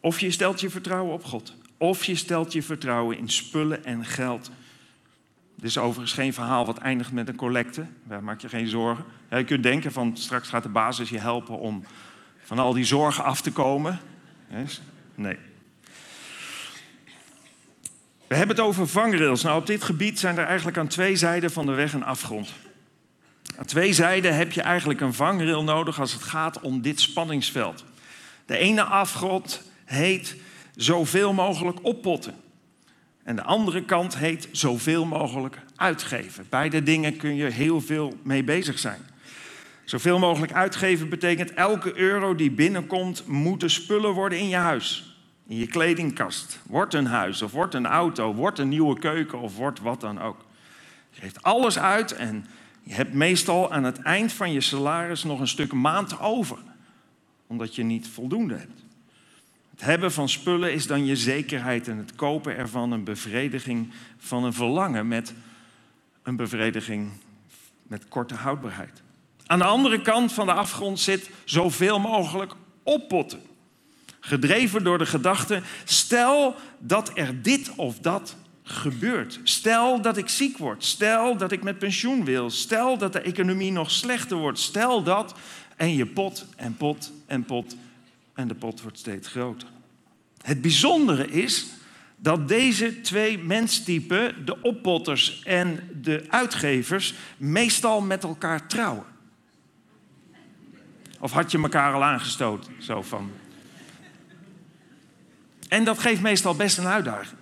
Of 0.00 0.20
je 0.20 0.30
stelt 0.30 0.60
je 0.60 0.70
vertrouwen 0.70 1.12
op 1.12 1.24
God, 1.24 1.54
of 1.76 2.04
je 2.04 2.14
stelt 2.14 2.52
je 2.52 2.62
vertrouwen 2.62 3.18
in 3.18 3.28
spullen 3.28 3.84
en 3.84 4.04
geld. 4.04 4.50
Dit 5.54 5.68
is 5.68 5.78
overigens 5.78 6.12
geen 6.12 6.32
verhaal 6.32 6.66
wat 6.66 6.78
eindigt 6.78 7.12
met 7.12 7.28
een 7.28 7.36
collecte. 7.36 7.86
Daar 8.04 8.24
maak 8.24 8.40
je 8.40 8.48
geen 8.48 8.68
zorgen. 8.68 9.04
je 9.30 9.44
kunt 9.44 9.62
denken 9.62 9.92
van 9.92 10.16
straks 10.16 10.48
gaat 10.48 10.62
de 10.62 10.68
basis 10.68 11.08
je 11.08 11.18
helpen 11.18 11.58
om 11.58 11.84
van 12.38 12.58
al 12.58 12.72
die 12.72 12.84
zorgen 12.84 13.24
af 13.24 13.40
te 13.40 13.52
komen. 13.52 13.98
Nee. 15.14 15.36
We 18.30 18.36
hebben 18.36 18.56
het 18.56 18.64
over 18.64 18.88
vangrails. 18.88 19.42
Nou, 19.42 19.60
op 19.60 19.66
dit 19.66 19.82
gebied 19.82 20.18
zijn 20.18 20.38
er 20.38 20.44
eigenlijk 20.44 20.78
aan 20.78 20.86
twee 20.86 21.16
zijden 21.16 21.50
van 21.50 21.66
de 21.66 21.72
weg 21.72 21.92
een 21.92 22.04
afgrond. 22.04 22.52
Aan 23.56 23.64
twee 23.64 23.92
zijden 23.92 24.36
heb 24.36 24.52
je 24.52 24.62
eigenlijk 24.62 25.00
een 25.00 25.14
vangrail 25.14 25.64
nodig 25.64 26.00
als 26.00 26.12
het 26.12 26.22
gaat 26.22 26.60
om 26.60 26.82
dit 26.82 27.00
spanningsveld. 27.00 27.84
De 28.46 28.56
ene 28.56 28.82
afgrond 28.82 29.62
heet 29.84 30.36
zoveel 30.76 31.32
mogelijk 31.32 31.78
oppotten. 31.82 32.34
En 33.22 33.36
de 33.36 33.42
andere 33.42 33.84
kant 33.84 34.16
heet 34.16 34.48
zoveel 34.52 35.04
mogelijk 35.04 35.58
uitgeven. 35.76 36.46
Beide 36.48 36.82
dingen 36.82 37.16
kun 37.16 37.34
je 37.34 37.50
heel 37.50 37.80
veel 37.80 38.18
mee 38.22 38.44
bezig 38.44 38.78
zijn. 38.78 39.00
Zoveel 39.84 40.18
mogelijk 40.18 40.52
uitgeven 40.52 41.08
betekent 41.08 41.54
elke 41.54 41.98
euro 41.98 42.34
die 42.34 42.50
binnenkomt, 42.50 43.26
moeten 43.26 43.70
spullen 43.70 44.12
worden 44.12 44.38
in 44.38 44.48
je 44.48 44.56
huis 44.56 45.09
in 45.50 45.56
je 45.56 45.66
kledingkast. 45.66 46.58
Wordt 46.66 46.94
een 46.94 47.06
huis 47.06 47.42
of 47.42 47.52
wordt 47.52 47.74
een 47.74 47.86
auto, 47.86 48.34
wordt 48.34 48.58
een 48.58 48.68
nieuwe 48.68 48.98
keuken 48.98 49.40
of 49.40 49.56
wordt 49.56 49.80
wat 49.80 50.00
dan 50.00 50.20
ook. 50.20 50.44
Je 51.10 51.20
geeft 51.20 51.42
alles 51.42 51.78
uit 51.78 52.12
en 52.12 52.46
je 52.82 52.94
hebt 52.94 53.14
meestal 53.14 53.72
aan 53.72 53.84
het 53.84 54.02
eind 54.02 54.32
van 54.32 54.52
je 54.52 54.60
salaris 54.60 55.24
nog 55.24 55.40
een 55.40 55.48
stuk 55.48 55.72
maand 55.72 56.20
over. 56.20 56.58
Omdat 57.46 57.74
je 57.74 57.82
niet 57.82 58.08
voldoende 58.08 58.54
hebt. 58.54 58.82
Het 59.70 59.80
hebben 59.80 60.12
van 60.12 60.28
spullen 60.28 60.72
is 60.72 60.86
dan 60.86 61.04
je 61.04 61.16
zekerheid 61.16 61.88
en 61.88 61.96
het 61.96 62.14
kopen 62.14 62.56
ervan 62.56 62.92
een 62.92 63.04
bevrediging 63.04 63.92
van 64.18 64.44
een 64.44 64.52
verlangen 64.52 65.08
met 65.08 65.34
een 66.22 66.36
bevrediging 66.36 67.10
met 67.82 68.08
korte 68.08 68.34
houdbaarheid. 68.34 69.02
Aan 69.46 69.58
de 69.58 69.64
andere 69.64 70.00
kant 70.00 70.32
van 70.32 70.46
de 70.46 70.52
afgrond 70.52 71.00
zit 71.00 71.30
zoveel 71.44 72.00
mogelijk 72.00 72.52
oppotten. 72.82 73.49
Gedreven 74.20 74.84
door 74.84 74.98
de 74.98 75.06
gedachte, 75.06 75.62
stel 75.84 76.54
dat 76.78 77.10
er 77.14 77.42
dit 77.42 77.72
of 77.76 77.98
dat 77.98 78.36
gebeurt. 78.62 79.40
Stel 79.42 80.02
dat 80.02 80.16
ik 80.16 80.28
ziek 80.28 80.58
word. 80.58 80.84
Stel 80.84 81.36
dat 81.36 81.52
ik 81.52 81.62
met 81.62 81.78
pensioen 81.78 82.24
wil. 82.24 82.50
Stel 82.50 82.98
dat 82.98 83.12
de 83.12 83.20
economie 83.20 83.72
nog 83.72 83.90
slechter 83.90 84.36
wordt. 84.36 84.58
Stel 84.58 85.02
dat. 85.02 85.34
En 85.76 85.94
je 85.94 86.06
pot 86.06 86.46
en 86.56 86.76
pot 86.76 87.12
en 87.26 87.44
pot. 87.44 87.76
En 88.34 88.48
de 88.48 88.54
pot 88.54 88.82
wordt 88.82 88.98
steeds 88.98 89.28
groter. 89.28 89.68
Het 90.42 90.60
bijzondere 90.60 91.26
is 91.26 91.66
dat 92.16 92.48
deze 92.48 93.00
twee 93.00 93.38
menstypen, 93.38 94.44
de 94.44 94.62
oppotters 94.62 95.42
en 95.42 95.90
de 96.02 96.24
uitgevers, 96.28 97.14
meestal 97.36 98.00
met 98.00 98.24
elkaar 98.24 98.66
trouwen. 98.66 99.04
Of 101.20 101.32
had 101.32 101.50
je 101.50 101.58
elkaar 101.58 101.94
al 101.94 102.04
aangestoten? 102.04 102.72
Zo 102.78 103.02
van, 103.02 103.30
en 105.70 105.84
dat 105.84 105.98
geeft 105.98 106.20
meestal 106.20 106.54
best 106.54 106.78
een 106.78 106.86
uitdaging. 106.86 107.38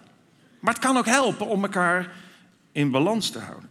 Maar 0.61 0.75
het 0.75 0.83
kan 0.83 0.97
ook 0.97 1.07
helpen 1.07 1.47
om 1.47 1.63
elkaar 1.63 2.13
in 2.73 2.91
balans 2.91 3.31
te 3.31 3.39
houden. 3.39 3.69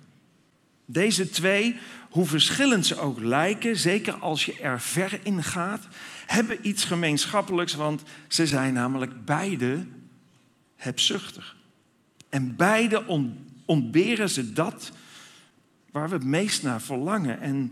Deze 0.85 1.29
twee, 1.29 1.75
hoe 2.09 2.25
verschillend 2.25 2.85
ze 2.85 2.99
ook 2.99 3.19
lijken, 3.19 3.77
zeker 3.77 4.13
als 4.13 4.45
je 4.45 4.59
er 4.59 4.81
ver 4.81 5.19
in 5.23 5.43
gaat, 5.43 5.87
hebben 6.25 6.67
iets 6.67 6.83
gemeenschappelijks, 6.83 7.73
want 7.73 8.03
ze 8.27 8.47
zijn 8.47 8.73
namelijk 8.73 9.25
beide 9.25 9.85
hebzuchtig. 10.75 11.55
En 12.29 12.55
beide 12.55 13.25
ontberen 13.65 14.29
ze 14.29 14.53
dat 14.53 14.91
waar 15.91 16.09
we 16.09 16.15
het 16.15 16.23
meest 16.23 16.63
naar 16.63 16.81
verlangen. 16.81 17.41
En 17.41 17.71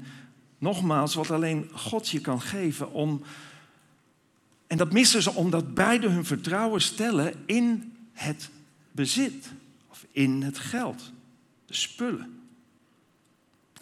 nogmaals, 0.58 1.16
wat 1.16 1.32
alleen 1.32 1.70
God 1.74 2.10
je 2.10 2.20
kan 2.20 2.42
geven 2.42 2.92
om 2.92 3.22
en 4.68 4.78
dat 4.78 4.94
missen 4.94 5.22
ze 5.22 5.34
omdat 5.34 5.74
beide 5.74 6.10
hun 6.10 6.26
vertrouwen 6.26 6.82
stellen 6.82 7.34
in 7.46 7.94
het 8.14 8.50
bezit 8.92 9.52
of 9.90 10.06
in 10.12 10.42
het 10.42 10.58
geld, 10.58 11.12
de 11.66 11.74
spullen. 11.74 12.40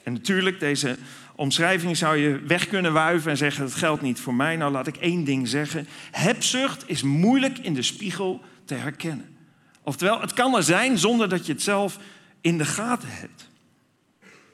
En 0.04 0.14
natuurlijk, 0.14 0.60
deze 0.60 0.98
omschrijving 1.36 1.98
zou 1.98 2.18
je 2.18 2.40
weg 2.40 2.68
kunnen 2.68 2.94
wuiven 2.94 3.32
en 3.32 3.38
zeggen: 3.38 3.64
het 3.64 3.74
geldt 3.74 4.02
niet 4.02 4.20
voor 4.20 4.34
mij. 4.34 4.56
Nou, 4.56 4.72
laat 4.72 4.88
ik 4.88 4.98
één 4.98 5.24
ding 5.24 5.48
zeggen: 5.48 5.88
hebzucht 6.12 6.90
is 6.90 7.02
moeilijk 7.02 7.58
in 7.58 7.74
de 7.74 7.82
spiegel 7.82 8.42
te 8.66 8.74
herkennen. 8.74 9.36
Oftewel, 9.84 10.22
het 10.22 10.34
kan 10.34 10.56
er 10.56 10.64
zijn 10.64 10.98
zonder 10.98 11.30
dat 11.30 11.46
je 11.46 11.52
het 11.52 11.62
zelf 11.62 12.00
in 12.42 12.58
de 12.58 12.66
gaten 12.66 13.10
hebt. 13.12 13.50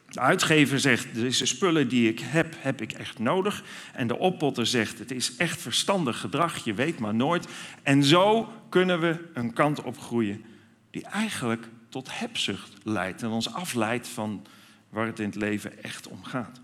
De 0.09 0.19
uitgever 0.19 0.79
zegt, 0.79 1.13
deze 1.13 1.45
spullen 1.45 1.87
die 1.87 2.09
ik 2.09 2.19
heb, 2.19 2.55
heb 2.57 2.81
ik 2.81 2.91
echt 2.91 3.19
nodig. 3.19 3.63
En 3.93 4.07
de 4.07 4.17
oppotter 4.17 4.65
zegt, 4.65 4.99
het 4.99 5.11
is 5.11 5.35
echt 5.35 5.61
verstandig 5.61 6.19
gedrag, 6.19 6.63
je 6.63 6.73
weet 6.73 6.99
maar 6.99 7.15
nooit. 7.15 7.47
En 7.83 8.03
zo 8.03 8.53
kunnen 8.69 8.99
we 8.99 9.29
een 9.33 9.53
kant 9.53 9.81
op 9.81 9.99
groeien 9.99 10.45
die 10.91 11.05
eigenlijk 11.05 11.67
tot 11.89 12.19
hebzucht 12.19 12.73
leidt. 12.83 13.21
En 13.21 13.29
ons 13.29 13.53
afleidt 13.53 14.07
van 14.07 14.45
waar 14.89 15.05
het 15.05 15.19
in 15.19 15.25
het 15.25 15.35
leven 15.35 15.83
echt 15.83 16.07
om 16.07 16.23
gaat. 16.23 16.59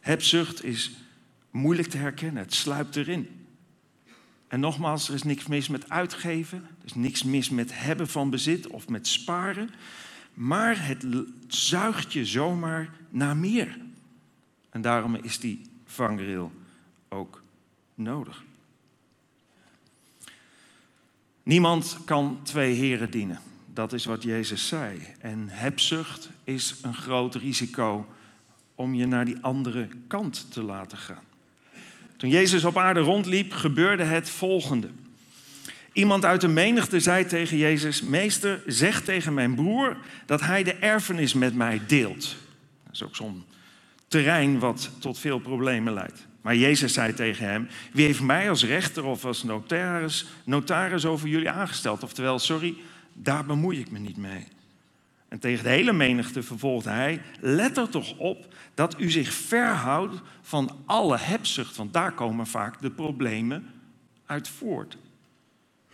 Hebzucht 0.00 0.64
is 0.64 0.90
moeilijk 1.50 1.88
te 1.88 1.96
herkennen, 1.96 2.42
het 2.42 2.54
sluipt 2.54 2.96
erin. 2.96 3.46
En 4.48 4.60
nogmaals, 4.60 5.08
er 5.08 5.14
is 5.14 5.22
niks 5.22 5.46
mis 5.46 5.68
met 5.68 5.90
uitgeven, 5.90 6.58
er 6.58 6.84
is 6.84 6.94
niks 6.94 7.22
mis 7.22 7.50
met 7.50 7.70
hebben 7.80 8.08
van 8.08 8.30
bezit 8.30 8.66
of 8.66 8.88
met 8.88 9.06
sparen 9.06 9.70
maar 10.34 10.86
het 10.86 11.06
zuigt 11.46 12.12
je 12.12 12.26
zomaar 12.26 12.90
naar 13.08 13.36
meer. 13.36 13.78
En 14.70 14.82
daarom 14.82 15.14
is 15.14 15.38
die 15.38 15.60
vangrail 15.84 16.52
ook 17.08 17.42
nodig. 17.94 18.44
Niemand 21.42 21.98
kan 22.04 22.40
twee 22.42 22.74
heren 22.74 23.10
dienen. 23.10 23.38
Dat 23.66 23.92
is 23.92 24.04
wat 24.04 24.22
Jezus 24.22 24.68
zei. 24.68 25.00
En 25.18 25.48
hebzucht 25.48 26.30
is 26.44 26.74
een 26.82 26.94
groot 26.94 27.34
risico 27.34 28.06
om 28.74 28.94
je 28.94 29.06
naar 29.06 29.24
die 29.24 29.38
andere 29.40 29.88
kant 30.06 30.52
te 30.52 30.62
laten 30.62 30.98
gaan. 30.98 31.22
Toen 32.16 32.30
Jezus 32.30 32.64
op 32.64 32.78
aarde 32.78 33.00
rondliep, 33.00 33.52
gebeurde 33.52 34.02
het 34.02 34.30
volgende. 34.30 34.88
Iemand 35.94 36.24
uit 36.24 36.40
de 36.40 36.48
menigte 36.48 37.00
zei 37.00 37.26
tegen 37.26 37.56
Jezus: 37.56 38.02
Meester, 38.02 38.62
zeg 38.66 39.02
tegen 39.02 39.34
mijn 39.34 39.54
broer 39.54 39.96
dat 40.26 40.40
hij 40.40 40.62
de 40.62 40.74
erfenis 40.74 41.34
met 41.34 41.54
mij 41.54 41.80
deelt. 41.86 42.36
Dat 42.84 42.92
is 42.92 43.02
ook 43.02 43.16
zo'n 43.16 43.44
terrein 44.08 44.58
wat 44.58 44.90
tot 44.98 45.18
veel 45.18 45.38
problemen 45.38 45.92
leidt. 45.92 46.26
Maar 46.40 46.56
Jezus 46.56 46.92
zei 46.92 47.14
tegen 47.14 47.48
hem: 47.48 47.68
Wie 47.92 48.06
heeft 48.06 48.20
mij 48.20 48.48
als 48.48 48.64
rechter 48.64 49.04
of 49.04 49.24
als 49.24 49.42
notaris, 49.42 50.26
notaris 50.44 51.04
over 51.04 51.28
jullie 51.28 51.50
aangesteld? 51.50 52.02
Oftewel, 52.02 52.38
sorry, 52.38 52.74
daar 53.12 53.44
bemoei 53.44 53.78
ik 53.78 53.90
me 53.90 53.98
niet 53.98 54.16
mee. 54.16 54.46
En 55.28 55.38
tegen 55.38 55.64
de 55.64 55.70
hele 55.70 55.92
menigte 55.92 56.42
vervolgde 56.42 56.90
hij: 56.90 57.20
Let 57.40 57.76
er 57.76 57.88
toch 57.88 58.18
op 58.18 58.54
dat 58.74 59.00
u 59.00 59.10
zich 59.10 59.32
verhoudt 59.32 60.20
van 60.42 60.76
alle 60.86 61.18
hebzucht, 61.18 61.76
want 61.76 61.92
daar 61.92 62.12
komen 62.12 62.46
vaak 62.46 62.80
de 62.80 62.90
problemen 62.90 63.66
uit 64.26 64.48
voort. 64.48 64.96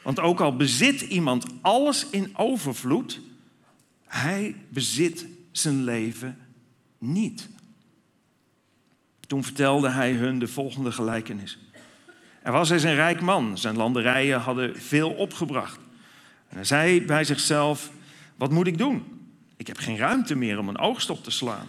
Want 0.03 0.21
ook 0.21 0.41
al 0.41 0.57
bezit 0.57 1.01
iemand 1.01 1.47
alles 1.61 2.07
in 2.11 2.33
overvloed, 2.37 3.21
hij 4.07 4.57
bezit 4.69 5.27
zijn 5.53 5.85
leven 5.85 6.39
niet. 6.99 7.49
Toen 9.27 9.45
vertelde 9.45 9.89
hij 9.89 10.13
hun 10.13 10.39
de 10.39 10.49
volgende 10.49 10.93
gelijkenis. 10.93 11.59
Er 12.43 12.53
was 12.53 12.71
eens 12.71 12.83
een 12.83 12.95
rijk 12.95 13.21
man, 13.21 13.59
zijn 13.59 13.77
landerijen 13.77 14.41
hadden 14.41 14.81
veel 14.81 15.11
opgebracht. 15.11 15.79
En 16.49 16.57
hij 16.57 16.65
zei 16.65 17.05
bij 17.05 17.25
zichzelf: 17.25 17.91
Wat 18.37 18.51
moet 18.51 18.67
ik 18.67 18.79
doen? 18.79 19.05
Ik 19.57 19.67
heb 19.67 19.77
geen 19.77 19.97
ruimte 19.97 20.35
meer 20.35 20.59
om 20.59 20.69
een 20.69 20.79
oogst 20.79 21.11
op 21.11 21.25
te 21.25 21.31
slaan. 21.31 21.69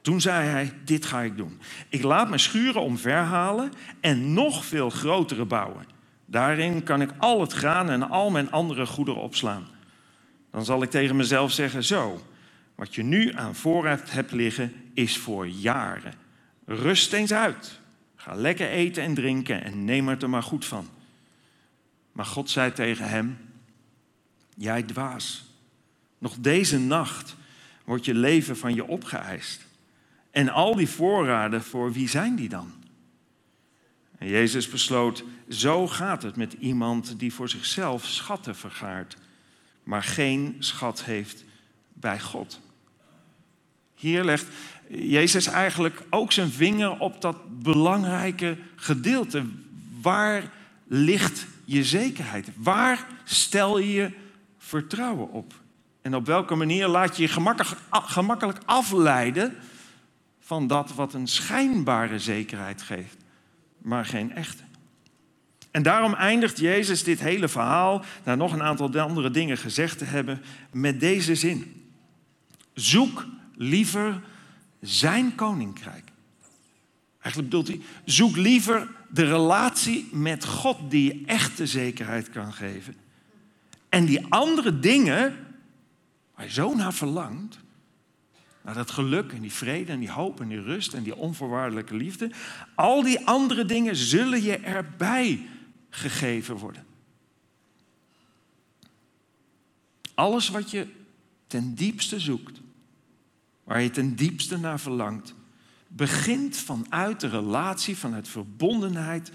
Toen 0.00 0.20
zei 0.20 0.48
hij: 0.48 0.72
Dit 0.84 1.06
ga 1.06 1.20
ik 1.20 1.36
doen. 1.36 1.60
Ik 1.88 2.02
laat 2.02 2.28
mijn 2.28 2.40
schuren 2.40 2.82
omverhalen 2.82 3.72
en 4.00 4.32
nog 4.32 4.64
veel 4.64 4.90
grotere 4.90 5.44
bouwen. 5.44 5.84
Daarin 6.30 6.82
kan 6.82 7.00
ik 7.00 7.10
al 7.18 7.40
het 7.40 7.52
graan 7.52 7.90
en 7.90 8.10
al 8.10 8.30
mijn 8.30 8.50
andere 8.50 8.86
goederen 8.86 9.22
opslaan. 9.22 9.66
Dan 10.50 10.64
zal 10.64 10.82
ik 10.82 10.90
tegen 10.90 11.16
mezelf 11.16 11.52
zeggen: 11.52 11.84
Zo, 11.84 12.22
wat 12.74 12.94
je 12.94 13.02
nu 13.02 13.32
aan 13.32 13.54
voorraad 13.54 14.10
hebt 14.10 14.32
liggen, 14.32 14.72
is 14.94 15.18
voor 15.18 15.48
jaren. 15.48 16.14
Rust 16.64 17.12
eens 17.12 17.32
uit. 17.32 17.80
Ga 18.16 18.34
lekker 18.34 18.68
eten 18.68 19.02
en 19.02 19.14
drinken 19.14 19.64
en 19.64 19.84
neem 19.84 20.08
er 20.08 20.22
er 20.22 20.30
maar 20.30 20.42
goed 20.42 20.64
van. 20.64 20.88
Maar 22.12 22.26
God 22.26 22.50
zei 22.50 22.72
tegen 22.72 23.08
hem: 23.08 23.38
Jij 24.56 24.82
dwaas. 24.82 25.44
Nog 26.18 26.36
deze 26.38 26.78
nacht 26.78 27.36
wordt 27.84 28.04
je 28.04 28.14
leven 28.14 28.56
van 28.56 28.74
je 28.74 28.86
opgeëist. 28.86 29.66
En 30.30 30.48
al 30.48 30.74
die 30.74 30.88
voorraden, 30.88 31.62
voor 31.62 31.92
wie 31.92 32.08
zijn 32.08 32.36
die 32.36 32.48
dan? 32.48 32.79
En 34.20 34.28
Jezus 34.28 34.68
besloot, 34.68 35.24
zo 35.48 35.88
gaat 35.88 36.22
het 36.22 36.36
met 36.36 36.52
iemand 36.52 37.18
die 37.18 37.32
voor 37.32 37.48
zichzelf 37.48 38.04
schatten 38.04 38.56
vergaart, 38.56 39.16
maar 39.84 40.02
geen 40.02 40.56
schat 40.58 41.04
heeft 41.04 41.44
bij 41.92 42.20
God. 42.20 42.60
Hier 43.94 44.24
legt 44.24 44.46
Jezus 44.88 45.46
eigenlijk 45.46 46.02
ook 46.10 46.32
zijn 46.32 46.50
vinger 46.50 46.98
op 46.98 47.20
dat 47.20 47.62
belangrijke 47.62 48.56
gedeelte. 48.76 49.44
Waar 50.02 50.50
ligt 50.86 51.46
je 51.64 51.84
zekerheid? 51.84 52.48
Waar 52.56 53.06
stel 53.24 53.78
je 53.78 53.92
je 53.92 54.10
vertrouwen 54.58 55.30
op? 55.30 55.54
En 56.02 56.14
op 56.14 56.26
welke 56.26 56.54
manier 56.54 56.88
laat 56.88 57.16
je 57.16 57.22
je 57.22 57.28
gemakkelijk, 57.28 57.80
gemakkelijk 57.90 58.58
afleiden 58.64 59.56
van 60.40 60.66
dat 60.66 60.94
wat 60.94 61.14
een 61.14 61.28
schijnbare 61.28 62.18
zekerheid 62.18 62.82
geeft, 62.82 63.16
maar 63.82 64.04
geen 64.04 64.34
echte? 64.34 64.62
En 65.70 65.82
daarom 65.82 66.14
eindigt 66.14 66.58
Jezus 66.58 67.04
dit 67.04 67.20
hele 67.20 67.48
verhaal, 67.48 68.04
na 68.24 68.34
nog 68.34 68.52
een 68.52 68.62
aantal 68.62 69.00
andere 69.00 69.30
dingen 69.30 69.56
gezegd 69.56 69.98
te 69.98 70.04
hebben, 70.04 70.42
met 70.72 71.00
deze 71.00 71.34
zin. 71.34 71.84
Zoek 72.74 73.26
liever 73.54 74.20
zijn 74.80 75.34
koninkrijk. 75.34 76.10
Eigenlijk 77.20 77.52
bedoelt 77.52 77.68
hij, 77.68 77.80
zoek 78.04 78.36
liever 78.36 78.88
de 79.08 79.24
relatie 79.24 80.08
met 80.12 80.44
God 80.44 80.90
die 80.90 81.04
je 81.04 81.22
echte 81.26 81.66
zekerheid 81.66 82.30
kan 82.30 82.52
geven. 82.52 82.94
En 83.88 84.04
die 84.04 84.26
andere 84.28 84.78
dingen, 84.78 85.36
waar 86.34 86.44
je 86.44 86.52
zo 86.52 86.74
naar 86.74 86.94
verlangt, 86.94 87.58
naar 88.62 88.74
dat 88.74 88.90
geluk 88.90 89.32
en 89.32 89.40
die 89.40 89.52
vrede 89.52 89.92
en 89.92 89.98
die 89.98 90.10
hoop 90.10 90.40
en 90.40 90.48
die 90.48 90.62
rust 90.62 90.94
en 90.94 91.02
die 91.02 91.16
onvoorwaardelijke 91.16 91.94
liefde, 91.94 92.30
al 92.74 93.02
die 93.02 93.26
andere 93.26 93.64
dingen 93.64 93.96
zullen 93.96 94.42
je 94.42 94.56
erbij 94.56 95.48
gegeven 95.90 96.56
worden. 96.56 96.84
Alles 100.14 100.48
wat 100.48 100.70
je 100.70 100.86
ten 101.46 101.74
diepste 101.74 102.20
zoekt, 102.20 102.60
waar 103.64 103.82
je 103.82 103.90
ten 103.90 104.16
diepste 104.16 104.58
naar 104.58 104.80
verlangt, 104.80 105.34
begint 105.88 106.56
vanuit 106.56 107.20
de 107.20 107.28
relatie, 107.28 107.96
vanuit 107.96 108.28
verbondenheid 108.28 109.30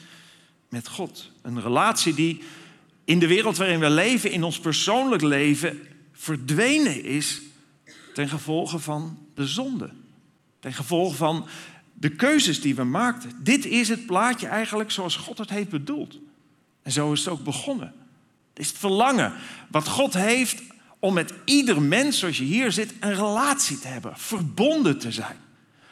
met 0.69 0.87
God. 0.87 1.31
Een 1.41 1.61
relatie 1.61 2.13
die 2.13 2.43
in 3.03 3.19
de 3.19 3.27
wereld 3.27 3.57
waarin 3.57 3.79
we 3.79 3.89
leven, 3.89 4.31
in 4.31 4.43
ons 4.43 4.59
persoonlijk 4.59 5.21
leven, 5.21 5.79
verdwenen 6.11 7.03
is 7.03 7.41
ten 8.15 8.29
gevolge 8.29 8.79
van 8.79 9.17
de 9.33 9.47
zonde. 9.47 9.89
Ten 10.59 10.73
gevolge 10.73 11.15
van 11.15 11.47
de 11.93 12.09
keuzes 12.09 12.61
die 12.61 12.75
we 12.75 12.83
maakten. 12.83 13.31
Dit 13.43 13.65
is 13.65 13.89
het 13.89 14.05
plaatje 14.05 14.47
eigenlijk 14.47 14.91
zoals 14.91 15.15
God 15.15 15.37
het 15.37 15.49
heeft 15.49 15.69
bedoeld. 15.69 16.19
En 16.81 16.91
zo 16.91 17.11
is 17.11 17.19
het 17.19 17.27
ook 17.27 17.43
begonnen. 17.43 17.93
Het 18.49 18.59
is 18.59 18.67
het 18.67 18.77
verlangen 18.77 19.33
wat 19.67 19.87
God 19.87 20.13
heeft 20.13 20.61
om 20.99 21.13
met 21.13 21.33
ieder 21.45 21.81
mens 21.81 22.19
zoals 22.19 22.37
je 22.37 22.43
hier 22.43 22.71
zit 22.71 22.93
een 22.99 23.15
relatie 23.15 23.79
te 23.79 23.87
hebben, 23.87 24.17
verbonden 24.17 24.99
te 24.99 25.11
zijn, 25.11 25.37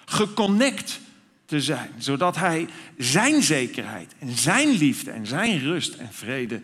geconnect 0.05 0.99
te 1.45 1.61
zijn, 1.61 1.89
zodat 1.97 2.35
hij 2.35 2.67
zijn 2.97 3.43
zekerheid 3.43 4.13
en 4.19 4.37
zijn 4.37 4.69
liefde 4.69 5.11
en 5.11 5.27
zijn 5.27 5.59
rust 5.59 5.93
en 5.93 6.13
vrede 6.13 6.61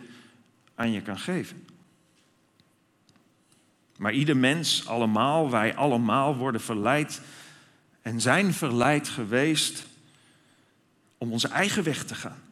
aan 0.74 0.92
je 0.92 1.02
kan 1.02 1.18
geven. 1.18 1.66
Maar 4.00 4.12
ieder 4.12 4.36
mens, 4.36 4.86
allemaal, 4.86 5.50
wij 5.50 5.76
allemaal 5.76 6.36
worden 6.36 6.60
verleid 6.60 7.20
en 8.02 8.20
zijn 8.20 8.52
verleid 8.54 9.08
geweest 9.08 9.86
om 11.18 11.32
onze 11.32 11.48
eigen 11.48 11.82
weg 11.82 12.04
te 12.04 12.14
gaan. 12.14 12.42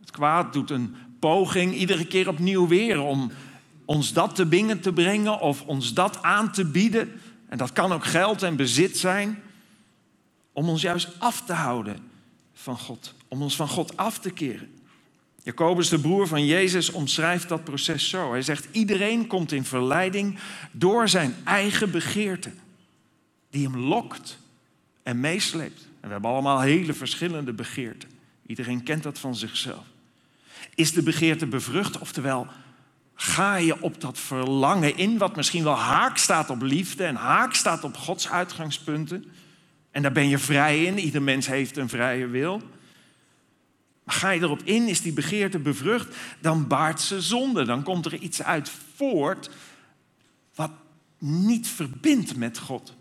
Het 0.00 0.10
kwaad 0.10 0.52
doet 0.52 0.70
een 0.70 0.96
poging 1.18 1.74
iedere 1.74 2.06
keer 2.06 2.28
opnieuw 2.28 2.68
weer 2.68 3.00
om 3.00 3.32
ons 3.84 4.12
dat 4.12 4.34
te 4.34 4.46
bingen 4.46 4.80
te 4.80 4.92
brengen 4.92 5.40
of 5.40 5.62
ons 5.62 5.94
dat 5.94 6.22
aan 6.22 6.52
te 6.52 6.64
bieden. 6.64 7.20
En 7.48 7.58
dat 7.58 7.72
kan 7.72 7.92
ook 7.92 8.04
geld 8.04 8.42
en 8.42 8.56
bezit 8.56 8.98
zijn. 8.98 9.42
Om 10.52 10.68
ons 10.68 10.82
juist 10.82 11.08
af 11.18 11.42
te 11.42 11.52
houden 11.52 12.10
van 12.52 12.78
God. 12.78 13.14
Om 13.28 13.42
ons 13.42 13.56
van 13.56 13.68
God 13.68 13.96
af 13.96 14.18
te 14.18 14.30
keren. 14.30 14.79
Jacobus, 15.42 15.88
de 15.88 16.00
broer 16.00 16.26
van 16.26 16.46
Jezus, 16.46 16.90
omschrijft 16.90 17.48
dat 17.48 17.64
proces 17.64 18.08
zo. 18.08 18.30
Hij 18.30 18.42
zegt, 18.42 18.68
iedereen 18.72 19.26
komt 19.26 19.52
in 19.52 19.64
verleiding 19.64 20.38
door 20.72 21.08
zijn 21.08 21.34
eigen 21.44 21.90
begeerte. 21.90 22.50
Die 23.50 23.64
hem 23.64 23.76
lokt 23.76 24.38
en 25.02 25.20
meesleept. 25.20 25.80
En 25.80 26.06
we 26.06 26.12
hebben 26.12 26.30
allemaal 26.30 26.60
hele 26.60 26.92
verschillende 26.92 27.52
begeerten. 27.52 28.08
Iedereen 28.46 28.82
kent 28.82 29.02
dat 29.02 29.18
van 29.18 29.34
zichzelf. 29.34 29.84
Is 30.74 30.92
de 30.92 31.02
begeerte 31.02 31.46
bevrucht, 31.46 31.98
oftewel 31.98 32.46
Ga 33.22 33.56
je 33.56 33.82
op 33.82 34.00
dat 34.00 34.18
verlangen 34.18 34.96
in, 34.96 35.18
wat 35.18 35.36
misschien 35.36 35.64
wel 35.64 35.76
haak 35.76 36.16
staat 36.16 36.50
op 36.50 36.62
liefde 36.62 37.04
en 37.04 37.14
haak 37.14 37.54
staat 37.54 37.84
op 37.84 37.96
Gods 37.96 38.28
uitgangspunten? 38.28 39.24
En 39.90 40.02
daar 40.02 40.12
ben 40.12 40.28
je 40.28 40.38
vrij 40.38 40.84
in, 40.84 40.98
ieder 40.98 41.22
mens 41.22 41.46
heeft 41.46 41.76
een 41.76 41.88
vrije 41.88 42.26
wil. 42.26 42.62
Ga 44.12 44.30
je 44.30 44.40
erop 44.40 44.62
in, 44.62 44.88
is 44.88 45.00
die 45.02 45.12
begeerte 45.12 45.58
bevrucht, 45.58 46.16
dan 46.40 46.66
baart 46.66 47.00
ze 47.00 47.20
zonde. 47.20 47.64
Dan 47.64 47.82
komt 47.82 48.06
er 48.06 48.14
iets 48.14 48.42
uit 48.42 48.70
voort 48.96 49.50
wat 50.54 50.70
niet 51.18 51.68
verbindt 51.68 52.36
met 52.36 52.58
God, 52.58 52.94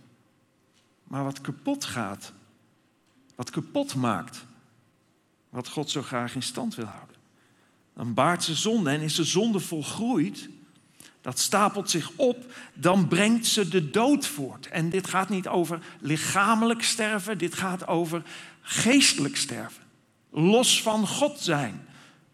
maar 1.03 1.23
wat 1.23 1.41
kapot 1.41 1.85
gaat, 1.85 2.33
wat 3.35 3.49
kapot 3.49 3.95
maakt, 3.95 4.45
wat 5.49 5.67
God 5.67 5.89
zo 5.89 6.01
graag 6.01 6.35
in 6.35 6.43
stand 6.43 6.75
wil 6.75 6.85
houden 6.85 7.17
dan 7.99 8.13
baart 8.13 8.43
ze 8.43 8.55
zonde. 8.55 8.89
En 8.89 9.01
is 9.01 9.15
de 9.15 9.23
zonde 9.23 9.59
volgroeid, 9.59 10.49
dat 11.21 11.39
stapelt 11.39 11.89
zich 11.89 12.11
op, 12.15 12.53
dan 12.73 13.07
brengt 13.07 13.45
ze 13.45 13.67
de 13.67 13.89
dood 13.89 14.27
voort. 14.27 14.67
En 14.67 14.89
dit 14.89 15.07
gaat 15.07 15.29
niet 15.29 15.47
over 15.47 15.79
lichamelijk 15.99 16.83
sterven, 16.83 17.37
dit 17.37 17.53
gaat 17.53 17.87
over 17.87 18.23
geestelijk 18.61 19.37
sterven. 19.37 19.83
Los 20.29 20.81
van 20.81 21.07
God 21.07 21.39
zijn. 21.39 21.87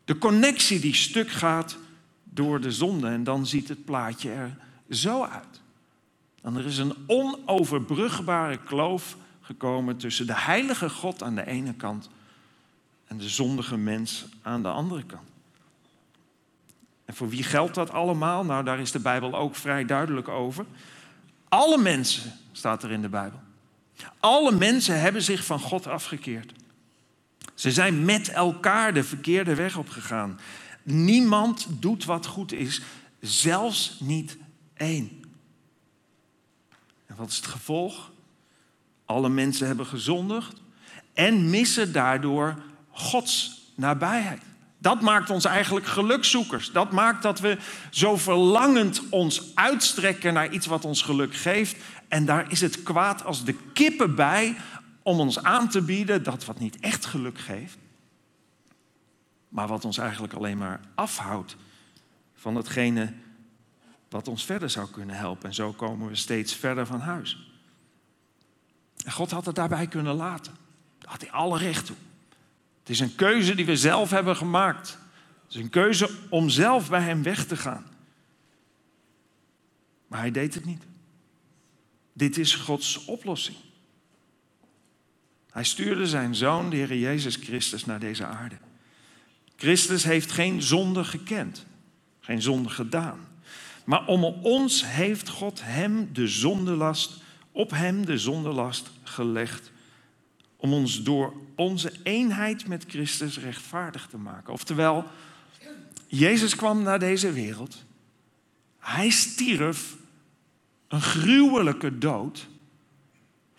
De 0.06 0.18
connectie 0.18 0.80
die 0.80 0.96
stuk 0.96 1.30
gaat 1.30 1.78
door 2.24 2.62
de 2.62 2.72
zonde. 2.72 3.08
En 3.08 3.24
dan 3.24 3.48
ziet 3.48 3.68
het 3.68 3.86
plaatje 3.86 4.32
er 4.32 4.58
zo 4.90 5.24
uit. 5.24 5.62
Er 6.42 6.66
is 6.66 6.78
een 6.78 6.96
onoverbrugbare 7.08 8.58
kloof 8.58 9.18
gekomen 9.42 9.98
tussen 9.98 10.28
de 10.28 10.36
heilige 10.36 10.90
God 10.90 11.24
aan 11.24 11.36
de 11.36 11.48
ene 11.48 11.74
kant 11.74 12.10
en 13.08 13.18
de 13.18 13.30
zondige 13.30 13.78
mens 13.78 14.26
aan 14.42 14.62
de 14.62 14.70
andere 14.70 15.04
kant. 15.04 15.30
En 17.06 17.16
voor 17.16 17.30
wie 17.30 17.44
geldt 17.44 17.76
dat 17.76 17.92
allemaal? 17.92 18.46
Nou, 18.46 18.64
daar 18.64 18.80
is 18.80 18.92
de 18.92 19.00
Bijbel 19.00 19.36
ook 19.36 19.56
vrij 19.56 19.86
duidelijk 19.86 20.28
over. 20.28 20.66
Alle 21.50 21.78
mensen, 21.78 22.34
staat 22.52 22.84
er 22.84 22.92
in 22.92 23.02
de 23.02 23.10
Bijbel. 23.10 23.40
Alle 24.20 24.52
mensen 24.52 25.02
hebben 25.02 25.22
zich 25.22 25.46
van 25.46 25.60
God 25.60 25.88
afgekeerd. 25.88 26.52
Ze 27.56 27.72
zijn 27.72 28.06
met 28.06 28.30
elkaar 28.30 28.94
de 28.94 29.04
verkeerde 29.04 29.56
weg 29.56 29.78
opgegaan. 29.78 30.40
Niemand 30.84 31.68
doet 31.70 32.06
wat 32.06 32.26
goed 32.26 32.52
is, 32.54 32.82
zelfs 33.20 33.98
niet 34.00 34.38
één. 34.74 35.24
En 37.06 37.16
wat 37.16 37.30
is 37.30 37.36
het 37.36 37.46
gevolg? 37.46 38.12
Alle 39.06 39.30
mensen 39.30 39.68
hebben 39.68 39.86
gezondigd 39.86 40.62
en 41.14 41.50
missen 41.50 41.92
daardoor 41.92 42.56
Gods 42.92 43.62
nabijheid. 43.76 44.42
Dat 44.78 45.02
maakt 45.02 45.30
ons 45.30 45.46
eigenlijk 45.46 45.86
gelukzoekers. 45.86 46.72
Dat 46.72 46.92
maakt 46.92 47.24
dat 47.24 47.40
we 47.40 47.58
zo 47.90 48.18
verlangend 48.18 49.02
ons 49.10 49.42
uitstrekken 49.54 50.34
naar 50.34 50.52
iets 50.52 50.66
wat 50.66 50.86
ons 50.86 51.02
geluk 51.02 51.36
geeft. 51.36 51.76
En 52.08 52.26
daar 52.26 52.52
is 52.52 52.62
het 52.62 52.84
kwaad 52.84 53.24
als 53.24 53.44
de 53.44 53.56
kippen 53.74 54.16
bij 54.16 54.56
om 55.06 55.20
ons 55.20 55.44
aan 55.44 55.70
te 55.70 55.82
bieden 55.82 56.24
dat 56.24 56.46
wat 56.46 56.60
niet 56.60 56.80
echt 56.80 57.06
geluk 57.06 57.40
geeft, 57.40 57.78
maar 59.50 59.68
wat 59.68 59.86
ons 59.86 59.98
eigenlijk 59.98 60.34
alleen 60.34 60.58
maar 60.58 60.80
afhoudt 60.96 61.56
van 62.34 62.56
hetgene 62.56 63.14
wat 64.10 64.28
ons 64.28 64.46
verder 64.46 64.70
zou 64.70 64.90
kunnen 64.90 65.16
helpen. 65.16 65.48
En 65.50 65.56
zo 65.56 65.72
komen 65.72 66.08
we 66.08 66.16
steeds 66.16 66.54
verder 66.54 66.86
van 66.86 67.00
huis. 67.00 67.52
En 69.04 69.12
God 69.12 69.32
had 69.32 69.46
het 69.46 69.56
daarbij 69.56 69.88
kunnen 69.88 70.16
laten. 70.16 70.54
Daar 71.00 71.12
had 71.12 71.22
hij 71.22 71.32
alle 71.32 71.58
recht 71.58 71.86
toe. 71.86 71.96
Het 72.80 72.90
is 72.90 73.00
een 73.00 73.16
keuze 73.16 73.56
die 73.56 73.66
we 73.66 73.78
zelf 73.78 74.10
hebben 74.10 74.36
gemaakt. 74.36 74.98
Het 75.44 75.56
is 75.56 75.62
een 75.62 75.70
keuze 75.70 76.10
om 76.30 76.50
zelf 76.50 76.90
bij 76.90 77.02
Hem 77.02 77.24
weg 77.24 77.46
te 77.46 77.58
gaan. 77.58 77.86
Maar 80.08 80.20
Hij 80.20 80.32
deed 80.32 80.54
het 80.54 80.66
niet. 80.66 80.84
Dit 82.14 82.38
is 82.38 82.56
Gods 82.56 83.06
oplossing. 83.06 83.58
Hij 85.56 85.64
stuurde 85.64 86.08
zijn 86.08 86.36
zoon, 86.36 86.70
de 86.70 86.76
Heer 86.76 86.98
Jezus 86.98 87.36
Christus, 87.36 87.86
naar 87.86 88.00
deze 88.00 88.26
aarde. 88.26 88.56
Christus 89.56 90.04
heeft 90.04 90.32
geen 90.32 90.62
zonde 90.62 91.04
gekend, 91.04 91.66
geen 92.20 92.42
zonde 92.42 92.70
gedaan. 92.70 93.20
Maar 93.86 94.06
om 94.06 94.24
ons 94.24 94.86
heeft 94.86 95.30
God 95.30 95.62
hem 95.64 96.10
de 96.14 96.28
zondelast, 96.28 97.22
op 97.52 97.72
hem 97.72 98.06
de 98.06 98.18
zondelast 98.18 98.92
gelegd. 99.04 99.72
Om 100.56 100.74
ons 100.74 101.04
door 101.04 101.34
onze 101.56 101.92
eenheid 102.04 102.68
met 102.68 102.86
Christus 102.88 103.40
rechtvaardig 103.40 104.08
te 104.08 104.18
maken. 104.18 104.54
Oftewel, 104.54 105.06
Jezus 106.08 106.56
kwam 106.56 106.84
naar 106.84 107.00
deze 107.00 107.32
wereld. 107.32 107.84
Hij 108.80 109.10
stierf 109.10 109.96
een 110.88 111.02
gruwelijke 111.02 111.98
dood 111.98 112.48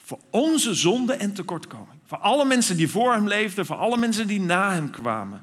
voor 0.06 0.20
onze 0.30 0.74
zonde 0.74 1.12
en 1.12 1.32
tekortkoming. 1.32 2.00
Voor 2.04 2.18
alle 2.18 2.44
mensen 2.44 2.76
die 2.76 2.90
voor 2.90 3.12
hem 3.12 3.28
leefden, 3.28 3.66
voor 3.66 3.76
alle 3.76 3.96
mensen 3.96 4.26
die 4.26 4.40
na 4.40 4.72
hem 4.72 4.90
kwamen. 4.90 5.42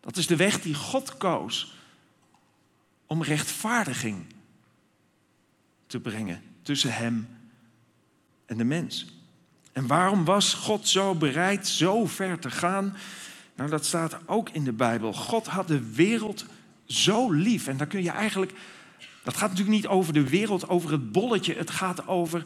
Dat 0.00 0.16
is 0.16 0.26
de 0.26 0.36
weg 0.36 0.60
die 0.60 0.74
God 0.74 1.16
koos 1.16 1.74
om 3.06 3.22
rechtvaardiging 3.22 4.24
te 5.86 6.00
brengen 6.00 6.42
tussen 6.62 6.94
hem 6.94 7.28
en 8.46 8.56
de 8.56 8.64
mens. 8.64 9.06
En 9.72 9.86
waarom 9.86 10.24
was 10.24 10.54
God 10.54 10.88
zo 10.88 11.14
bereid 11.14 11.68
zo 11.68 12.06
ver 12.06 12.38
te 12.38 12.50
gaan? 12.50 12.96
Nou, 13.56 13.70
dat 13.70 13.86
staat 13.86 14.18
ook 14.26 14.50
in 14.50 14.64
de 14.64 14.72
Bijbel. 14.72 15.12
God 15.12 15.46
had 15.46 15.68
de 15.68 15.92
wereld 15.92 16.44
zo 16.86 17.30
lief. 17.30 17.66
En 17.66 17.76
dan 17.76 17.86
kun 17.86 18.02
je 18.02 18.10
eigenlijk. 18.10 18.52
Dat 19.22 19.36
gaat 19.36 19.50
natuurlijk 19.50 19.76
niet 19.76 19.86
over 19.86 20.12
de 20.12 20.28
wereld, 20.28 20.68
over 20.68 20.90
het 20.90 21.12
bolletje. 21.12 21.54
Het 21.54 21.70
gaat 21.70 22.06
over 22.06 22.44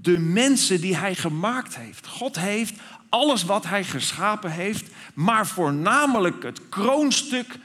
de 0.00 0.18
mensen 0.18 0.80
die 0.80 0.96
hij 0.96 1.14
gemaakt 1.14 1.76
heeft. 1.76 2.06
God 2.06 2.38
heeft 2.38 2.74
alles 3.08 3.44
wat 3.44 3.64
hij 3.64 3.84
geschapen 3.84 4.50
heeft, 4.50 4.90
maar 5.14 5.46
voornamelijk 5.46 6.42
het 6.42 6.68
kroonstuk 6.68 7.58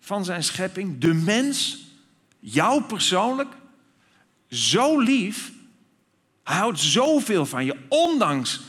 van 0.00 0.24
zijn 0.24 0.44
schepping, 0.44 0.98
de 0.98 1.14
mens, 1.14 1.86
jou 2.40 2.82
persoonlijk, 2.82 3.50
zo 4.48 4.98
lief. 5.00 5.52
Hij 6.44 6.56
houdt 6.56 6.80
zoveel 6.80 7.46
van 7.46 7.64
je, 7.64 7.76
ondanks 7.88 8.60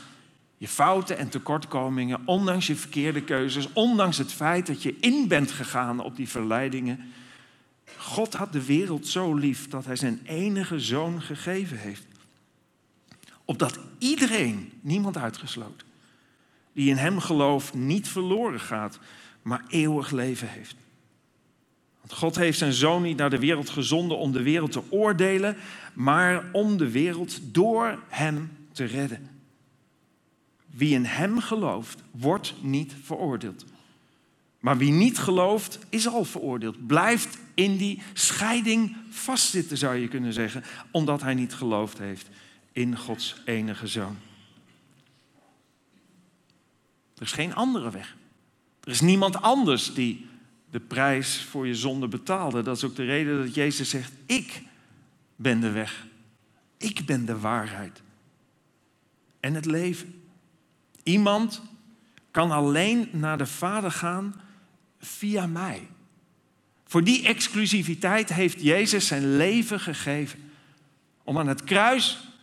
je 0.58 0.68
fouten 0.68 1.18
en 1.18 1.28
tekortkomingen, 1.28 2.20
ondanks 2.24 2.66
je 2.66 2.76
verkeerde 2.76 3.22
keuzes, 3.22 3.68
ondanks 3.72 4.18
het 4.18 4.32
feit 4.32 4.66
dat 4.66 4.82
je 4.82 4.96
in 5.00 5.28
bent 5.28 5.50
gegaan 5.50 6.00
op 6.00 6.16
die 6.16 6.28
verleidingen. 6.28 7.12
God 7.96 8.34
had 8.34 8.52
de 8.52 8.64
wereld 8.64 9.06
zo 9.06 9.34
lief 9.34 9.68
dat 9.68 9.84
hij 9.84 9.96
zijn 9.96 10.20
enige 10.24 10.80
zoon 10.80 11.22
gegeven 11.22 11.78
heeft. 11.78 12.04
Opdat 13.44 13.78
iedereen, 13.98 14.72
niemand 14.80 15.16
uitgesloten, 15.16 15.86
die 16.72 16.90
in 16.90 16.96
hem 16.96 17.20
gelooft, 17.20 17.74
niet 17.74 18.08
verloren 18.08 18.60
gaat, 18.60 18.98
maar 19.42 19.64
eeuwig 19.68 20.10
leven 20.10 20.48
heeft. 20.48 20.76
Want 22.00 22.12
God 22.12 22.36
heeft 22.36 22.58
zijn 22.58 22.72
zoon 22.72 23.02
niet 23.02 23.16
naar 23.16 23.30
de 23.30 23.38
wereld 23.38 23.70
gezonden 23.70 24.18
om 24.18 24.32
de 24.32 24.42
wereld 24.42 24.72
te 24.72 24.82
oordelen, 24.90 25.56
maar 25.94 26.44
om 26.52 26.76
de 26.76 26.90
wereld 26.90 27.38
door 27.42 28.02
hem 28.08 28.56
te 28.72 28.84
redden. 28.84 29.28
Wie 30.66 30.94
in 30.94 31.04
hem 31.04 31.40
gelooft, 31.40 32.02
wordt 32.10 32.54
niet 32.60 32.94
veroordeeld. 33.02 33.64
Maar 34.60 34.76
wie 34.76 34.92
niet 34.92 35.18
gelooft, 35.18 35.78
is 35.88 36.08
al 36.08 36.24
veroordeeld. 36.24 36.86
Blijft 36.86 37.38
in 37.54 37.76
die 37.76 38.02
scheiding 38.12 38.96
vastzitten, 39.10 39.76
zou 39.76 39.96
je 39.96 40.08
kunnen 40.08 40.32
zeggen, 40.32 40.64
omdat 40.90 41.22
hij 41.22 41.34
niet 41.34 41.54
geloofd 41.54 41.98
heeft 41.98 42.28
in 42.74 42.96
Gods 42.96 43.36
enige 43.44 43.86
zoon. 43.86 44.16
Er 47.16 47.22
is 47.22 47.32
geen 47.32 47.54
andere 47.54 47.90
weg. 47.90 48.16
Er 48.80 48.90
is 48.90 49.00
niemand 49.00 49.42
anders 49.42 49.94
die 49.94 50.26
de 50.70 50.80
prijs 50.80 51.42
voor 51.42 51.66
je 51.66 51.74
zonde 51.74 52.08
betaalde. 52.08 52.62
Dat 52.62 52.76
is 52.76 52.84
ook 52.84 52.96
de 52.96 53.04
reden 53.04 53.44
dat 53.44 53.54
Jezus 53.54 53.88
zegt: 53.88 54.12
Ik 54.26 54.62
ben 55.36 55.60
de 55.60 55.70
weg. 55.70 56.06
Ik 56.76 57.06
ben 57.06 57.24
de 57.24 57.38
waarheid. 57.38 58.02
En 59.40 59.54
het 59.54 59.64
leven. 59.64 60.22
Iemand 61.02 61.62
kan 62.30 62.50
alleen 62.50 63.08
naar 63.12 63.38
de 63.38 63.46
Vader 63.46 63.90
gaan 63.90 64.40
via 64.98 65.46
mij. 65.46 65.88
Voor 66.86 67.04
die 67.04 67.26
exclusiviteit 67.26 68.32
heeft 68.32 68.62
Jezus 68.62 69.06
zijn 69.06 69.36
leven 69.36 69.80
gegeven. 69.80 70.52
Om 71.22 71.38
aan 71.38 71.48
het 71.48 71.64
kruis 71.64 72.33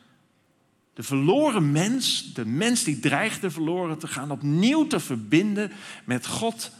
de 0.93 1.04
verloren 1.04 1.71
mens, 1.71 2.34
de 2.34 2.45
mens 2.45 2.84
die 2.84 2.99
dreigde 2.99 3.51
verloren 3.51 3.97
te 3.97 4.08
gaan, 4.08 4.32
opnieuw 4.32 4.88
te 4.88 4.99
verbinden 4.99 5.71
met 6.06 6.27
God. 6.27 6.71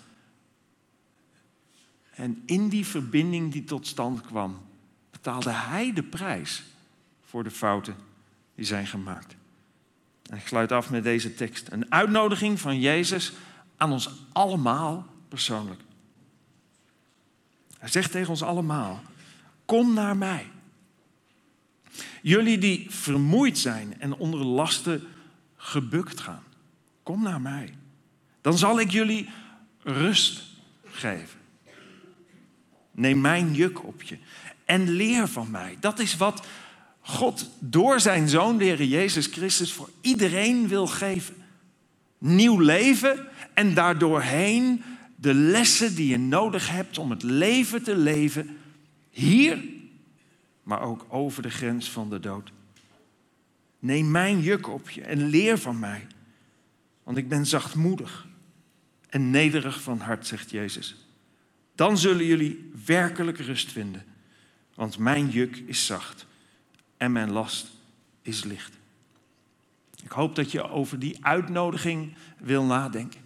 En 2.14 2.42
in 2.46 2.70
die 2.70 2.86
verbinding 2.86 3.52
die 3.52 3.64
tot 3.64 3.88
stand 3.88 4.22
kwam, 4.22 4.62
betaalde 5.12 5.52
hij 5.52 5.94
de 5.94 6.04
prijs 6.04 6.64
voor 7.26 7.44
de 7.44 7.52
fouten 7.52 7.96
die 8.56 8.66
zijn 8.66 8.88
gemaakt. 8.88 9.36
En 10.26 10.38
ik 10.38 10.48
sluit 10.48 10.72
af 10.72 10.90
met 10.90 11.04
deze 11.04 11.34
tekst. 11.34 11.68
Een 11.72 11.92
uitnodiging 11.92 12.60
van 12.60 12.80
Jezus 12.80 13.34
aan 13.78 13.92
ons 13.92 14.10
allemaal 14.32 15.06
persoonlijk. 15.28 15.82
Hij 17.78 17.90
zegt 17.90 18.12
tegen 18.12 18.30
ons 18.30 18.44
allemaal: 18.44 19.02
Kom 19.66 19.94
naar 19.94 20.18
mij. 20.18 20.48
Jullie 22.22 22.58
die 22.58 22.86
vermoeid 22.90 23.58
zijn 23.58 23.96
en 24.00 24.14
onder 24.14 24.46
lasten 24.46 25.04
gebukt 25.58 26.20
gaan, 26.20 26.44
kom 27.04 27.24
naar 27.24 27.42
mij. 27.42 27.74
Dan 28.42 28.58
zal 28.58 28.80
ik 28.80 28.92
jullie 28.92 29.30
rust 29.84 30.44
geven. 30.86 31.40
Neem 32.92 33.22
mijn 33.22 33.54
juk 33.54 33.84
op 33.84 34.02
je 34.02 34.18
en 34.66 34.90
leer 34.90 35.28
van 35.28 35.52
mij. 35.52 35.78
Dat 35.80 36.00
is 36.00 36.18
wat 36.18 36.46
God 37.02 37.50
door 37.60 38.00
zijn 38.00 38.30
zoon, 38.30 38.58
de 38.58 38.64
Heer 38.64 38.84
Jezus 38.84 39.26
Christus, 39.26 39.74
voor 39.74 39.90
iedereen 40.02 40.68
wil 40.68 40.88
geven. 40.88 41.36
Nieuw 42.18 42.60
leven 42.60 43.28
en 43.54 43.74
daardoorheen 43.74 44.84
de 45.16 45.34
lessen 45.34 45.96
die 45.96 46.08
je 46.08 46.20
nodig 46.20 46.70
hebt 46.70 46.98
om 46.98 47.10
het 47.10 47.24
leven 47.24 47.84
te 47.84 47.96
leven 47.96 48.58
hier 49.10 49.64
maar 50.64 50.82
ook 50.82 51.06
over 51.08 51.42
de 51.42 51.50
grens 51.50 51.92
van 51.92 52.10
de 52.10 52.20
dood. 52.20 52.52
Neem 53.80 54.12
mijn 54.12 54.42
juk 54.42 54.68
op 54.68 54.90
je 54.90 55.02
en 55.02 55.26
leer 55.26 55.58
van 55.58 55.80
mij, 55.80 56.08
want 57.04 57.18
ik 57.18 57.30
ben 57.30 57.46
zachtmoedig 57.46 58.28
en 59.10 59.30
nederig 59.30 59.82
van 59.82 60.00
hart, 60.00 60.28
zegt 60.28 60.52
Jezus. 60.52 60.96
Dan 61.76 61.98
zullen 61.98 62.26
jullie 62.26 62.72
werkelijk 62.86 63.38
rust 63.38 63.72
vinden, 63.72 64.06
want 64.76 64.98
mijn 64.98 65.30
juk 65.30 65.58
is 65.58 65.86
zacht 65.86 66.26
en 66.98 67.12
mijn 67.12 67.32
last 67.32 67.68
is 68.22 68.44
licht. 68.44 68.80
Ik 70.04 70.12
hoop 70.12 70.36
dat 70.36 70.52
je 70.52 70.70
over 70.70 71.00
die 71.00 71.26
uitnodiging 71.26 72.14
wil 72.38 72.64
nadenken. 72.64 73.22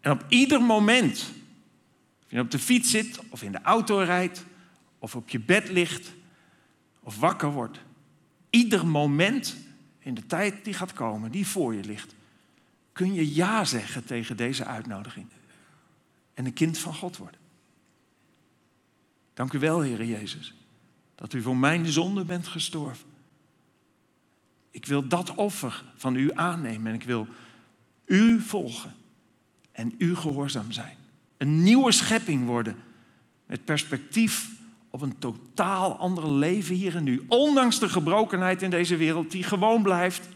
En 0.00 0.10
op 0.10 0.24
ieder 0.28 0.62
moment, 0.62 1.32
of 2.24 2.30
je 2.30 2.40
op 2.40 2.50
de 2.50 2.58
fiets 2.58 2.90
zit, 2.90 3.20
of 3.28 3.42
in 3.42 3.52
de 3.52 3.62
auto 3.62 3.98
rijdt, 3.98 4.44
of 4.98 5.16
op 5.16 5.28
je 5.28 5.40
bed 5.40 5.68
ligt, 5.68 6.12
of 7.06 7.18
wakker 7.18 7.52
wordt, 7.52 7.78
ieder 8.50 8.86
moment 8.86 9.56
in 9.98 10.14
de 10.14 10.26
tijd 10.26 10.64
die 10.64 10.74
gaat 10.74 10.92
komen, 10.92 11.30
die 11.30 11.46
voor 11.46 11.74
je 11.74 11.84
ligt, 11.84 12.14
kun 12.92 13.14
je 13.14 13.34
ja 13.34 13.64
zeggen 13.64 14.04
tegen 14.04 14.36
deze 14.36 14.64
uitnodiging. 14.64 15.26
En 16.34 16.46
een 16.46 16.52
kind 16.52 16.78
van 16.78 16.94
God 16.94 17.16
worden. 17.16 17.40
Dank 19.34 19.52
u 19.52 19.58
wel, 19.58 19.80
Heer 19.80 20.04
Jezus, 20.04 20.54
dat 21.14 21.32
u 21.32 21.42
voor 21.42 21.56
mijn 21.56 21.86
zonde 21.86 22.24
bent 22.24 22.46
gestorven. 22.46 23.08
Ik 24.70 24.86
wil 24.86 25.08
dat 25.08 25.34
offer 25.34 25.84
van 25.96 26.16
u 26.16 26.30
aannemen 26.34 26.86
en 26.86 26.94
ik 26.94 27.06
wil 27.06 27.26
u 28.04 28.40
volgen 28.40 28.94
en 29.72 29.94
u 29.98 30.16
gehoorzaam 30.16 30.72
zijn. 30.72 30.96
Een 31.36 31.62
nieuwe 31.62 31.92
schepping 31.92 32.46
worden 32.46 32.76
met 33.46 33.64
perspectief 33.64 34.55
op 34.96 35.02
een 35.02 35.18
totaal 35.18 35.96
ander 35.96 36.32
leven 36.32 36.74
hier 36.74 36.96
en 36.96 37.02
nu. 37.02 37.24
Ondanks 37.28 37.78
de 37.78 37.88
gebrokenheid 37.88 38.62
in 38.62 38.70
deze 38.70 38.96
wereld 38.96 39.30
die 39.30 39.42
gewoon 39.42 39.82
blijft. 39.82 40.28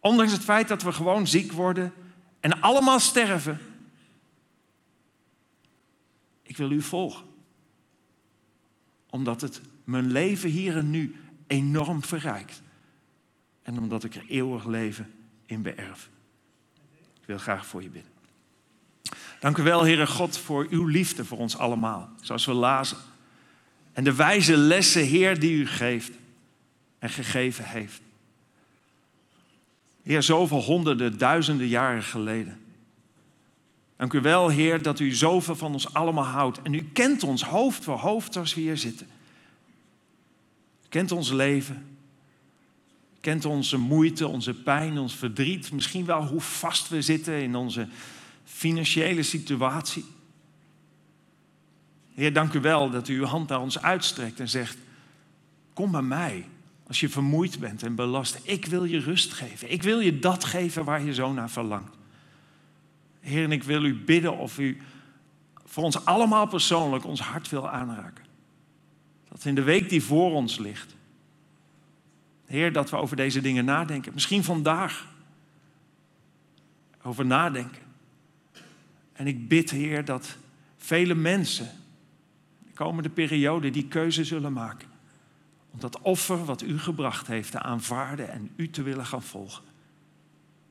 Ondanks 0.00 0.32
het 0.32 0.42
feit 0.42 0.68
dat 0.68 0.82
we 0.82 0.92
gewoon 0.92 1.26
ziek 1.26 1.52
worden 1.52 1.92
en 2.40 2.60
allemaal 2.60 3.00
sterven. 3.00 3.58
Ik 6.42 6.56
wil 6.56 6.70
u 6.70 6.82
volgen. 6.82 7.24
Omdat 9.10 9.40
het 9.40 9.60
mijn 9.84 10.12
leven 10.12 10.50
hier 10.50 10.76
en 10.76 10.90
nu 10.90 11.16
enorm 11.46 12.02
verrijkt. 12.02 12.62
En 13.62 13.78
omdat 13.78 14.04
ik 14.04 14.14
er 14.14 14.24
eeuwig 14.28 14.64
leven 14.64 15.12
in 15.44 15.62
beërf. 15.62 16.10
Ik 17.20 17.26
wil 17.26 17.38
graag 17.38 17.66
voor 17.66 17.82
je 17.82 17.88
bidden. 17.88 18.12
Dank 19.40 19.56
u 19.58 19.62
wel, 19.62 19.84
Heere 19.84 20.06
God, 20.06 20.38
voor 20.38 20.66
uw 20.70 20.86
liefde 20.86 21.24
voor 21.24 21.38
ons 21.38 21.58
allemaal. 21.58 22.10
Zoals 22.20 22.44
we 22.44 22.52
lazen. 22.52 23.14
En 23.96 24.04
de 24.04 24.14
wijze 24.14 24.56
lessen, 24.56 25.02
Heer, 25.02 25.40
die 25.40 25.52
u 25.52 25.66
geeft 25.66 26.12
en 26.98 27.10
gegeven 27.10 27.64
heeft. 27.64 28.00
Heer, 30.02 30.22
zoveel 30.22 30.62
honderden, 30.62 31.18
duizenden 31.18 31.66
jaren 31.66 32.02
geleden. 32.02 32.60
Dank 33.96 34.12
u 34.12 34.20
wel, 34.20 34.48
Heer, 34.48 34.82
dat 34.82 35.00
u 35.00 35.14
zoveel 35.14 35.56
van 35.56 35.72
ons 35.72 35.94
allemaal 35.94 36.24
houdt. 36.24 36.62
En 36.62 36.74
u 36.74 36.88
kent 36.92 37.22
ons 37.22 37.42
hoofd 37.42 37.84
voor 37.84 37.98
hoofd 37.98 38.36
als 38.36 38.54
we 38.54 38.60
hier 38.60 38.76
zitten. 38.76 39.06
U 40.84 40.88
kent 40.88 41.12
ons 41.12 41.30
leven. 41.30 41.98
U 43.14 43.20
kent 43.20 43.44
onze 43.44 43.76
moeite, 43.76 44.26
onze 44.26 44.54
pijn, 44.54 44.98
ons 44.98 45.14
verdriet. 45.14 45.72
Misschien 45.72 46.04
wel 46.04 46.26
hoe 46.26 46.40
vast 46.40 46.88
we 46.88 47.02
zitten 47.02 47.42
in 47.42 47.54
onze 47.54 47.88
financiële 48.44 49.22
situatie. 49.22 50.04
Heer, 52.16 52.32
dank 52.32 52.52
u 52.52 52.60
wel 52.60 52.90
dat 52.90 53.08
u 53.08 53.18
uw 53.18 53.24
hand 53.24 53.48
naar 53.48 53.60
ons 53.60 53.82
uitstrekt 53.82 54.40
en 54.40 54.48
zegt: 54.48 54.78
Kom 55.72 55.90
bij 55.90 56.02
mij 56.02 56.48
als 56.86 57.00
je 57.00 57.08
vermoeid 57.08 57.58
bent 57.58 57.82
en 57.82 57.94
belast. 57.94 58.40
Ik 58.42 58.66
wil 58.66 58.84
je 58.84 58.98
rust 58.98 59.32
geven. 59.32 59.72
Ik 59.72 59.82
wil 59.82 60.00
je 60.00 60.18
dat 60.18 60.44
geven 60.44 60.84
waar 60.84 61.02
je 61.02 61.14
zo 61.14 61.32
naar 61.32 61.50
verlangt. 61.50 61.96
Heer, 63.20 63.44
en 63.44 63.52
ik 63.52 63.62
wil 63.62 63.84
u 63.84 63.94
bidden 63.94 64.38
of 64.38 64.58
u 64.58 64.80
voor 65.64 65.84
ons 65.84 66.04
allemaal 66.04 66.46
persoonlijk 66.46 67.04
ons 67.04 67.20
hart 67.20 67.48
wil 67.48 67.68
aanraken. 67.68 68.24
Dat 69.28 69.44
in 69.44 69.54
de 69.54 69.62
week 69.62 69.88
die 69.88 70.02
voor 70.02 70.32
ons 70.32 70.58
ligt, 70.58 70.94
Heer, 72.46 72.72
dat 72.72 72.90
we 72.90 72.96
over 72.96 73.16
deze 73.16 73.40
dingen 73.40 73.64
nadenken. 73.64 74.14
Misschien 74.14 74.44
vandaag 74.44 75.06
over 77.02 77.26
nadenken. 77.26 77.82
En 79.12 79.26
ik 79.26 79.48
bid, 79.48 79.70
Heer, 79.70 80.04
dat 80.04 80.36
vele 80.76 81.14
mensen 81.14 81.70
komende 82.76 83.08
periode 83.08 83.70
die 83.70 83.88
keuze 83.88 84.24
zullen 84.24 84.52
maken. 84.52 84.88
Om 85.70 85.80
dat 85.80 86.00
offer 86.00 86.44
wat 86.44 86.62
u 86.62 86.78
gebracht 86.78 87.26
heeft 87.26 87.50
te 87.50 87.60
aanvaarden 87.60 88.30
en 88.30 88.50
u 88.56 88.70
te 88.70 88.82
willen 88.82 89.06
gaan 89.06 89.22
volgen. 89.22 89.64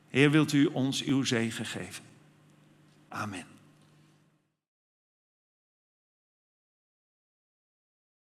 Heer, 0.08 0.30
wilt 0.30 0.52
u 0.52 0.66
ons 0.66 1.04
uw 1.04 1.24
zegen 1.24 1.66
geven? 1.66 2.04
Amen. 3.08 3.55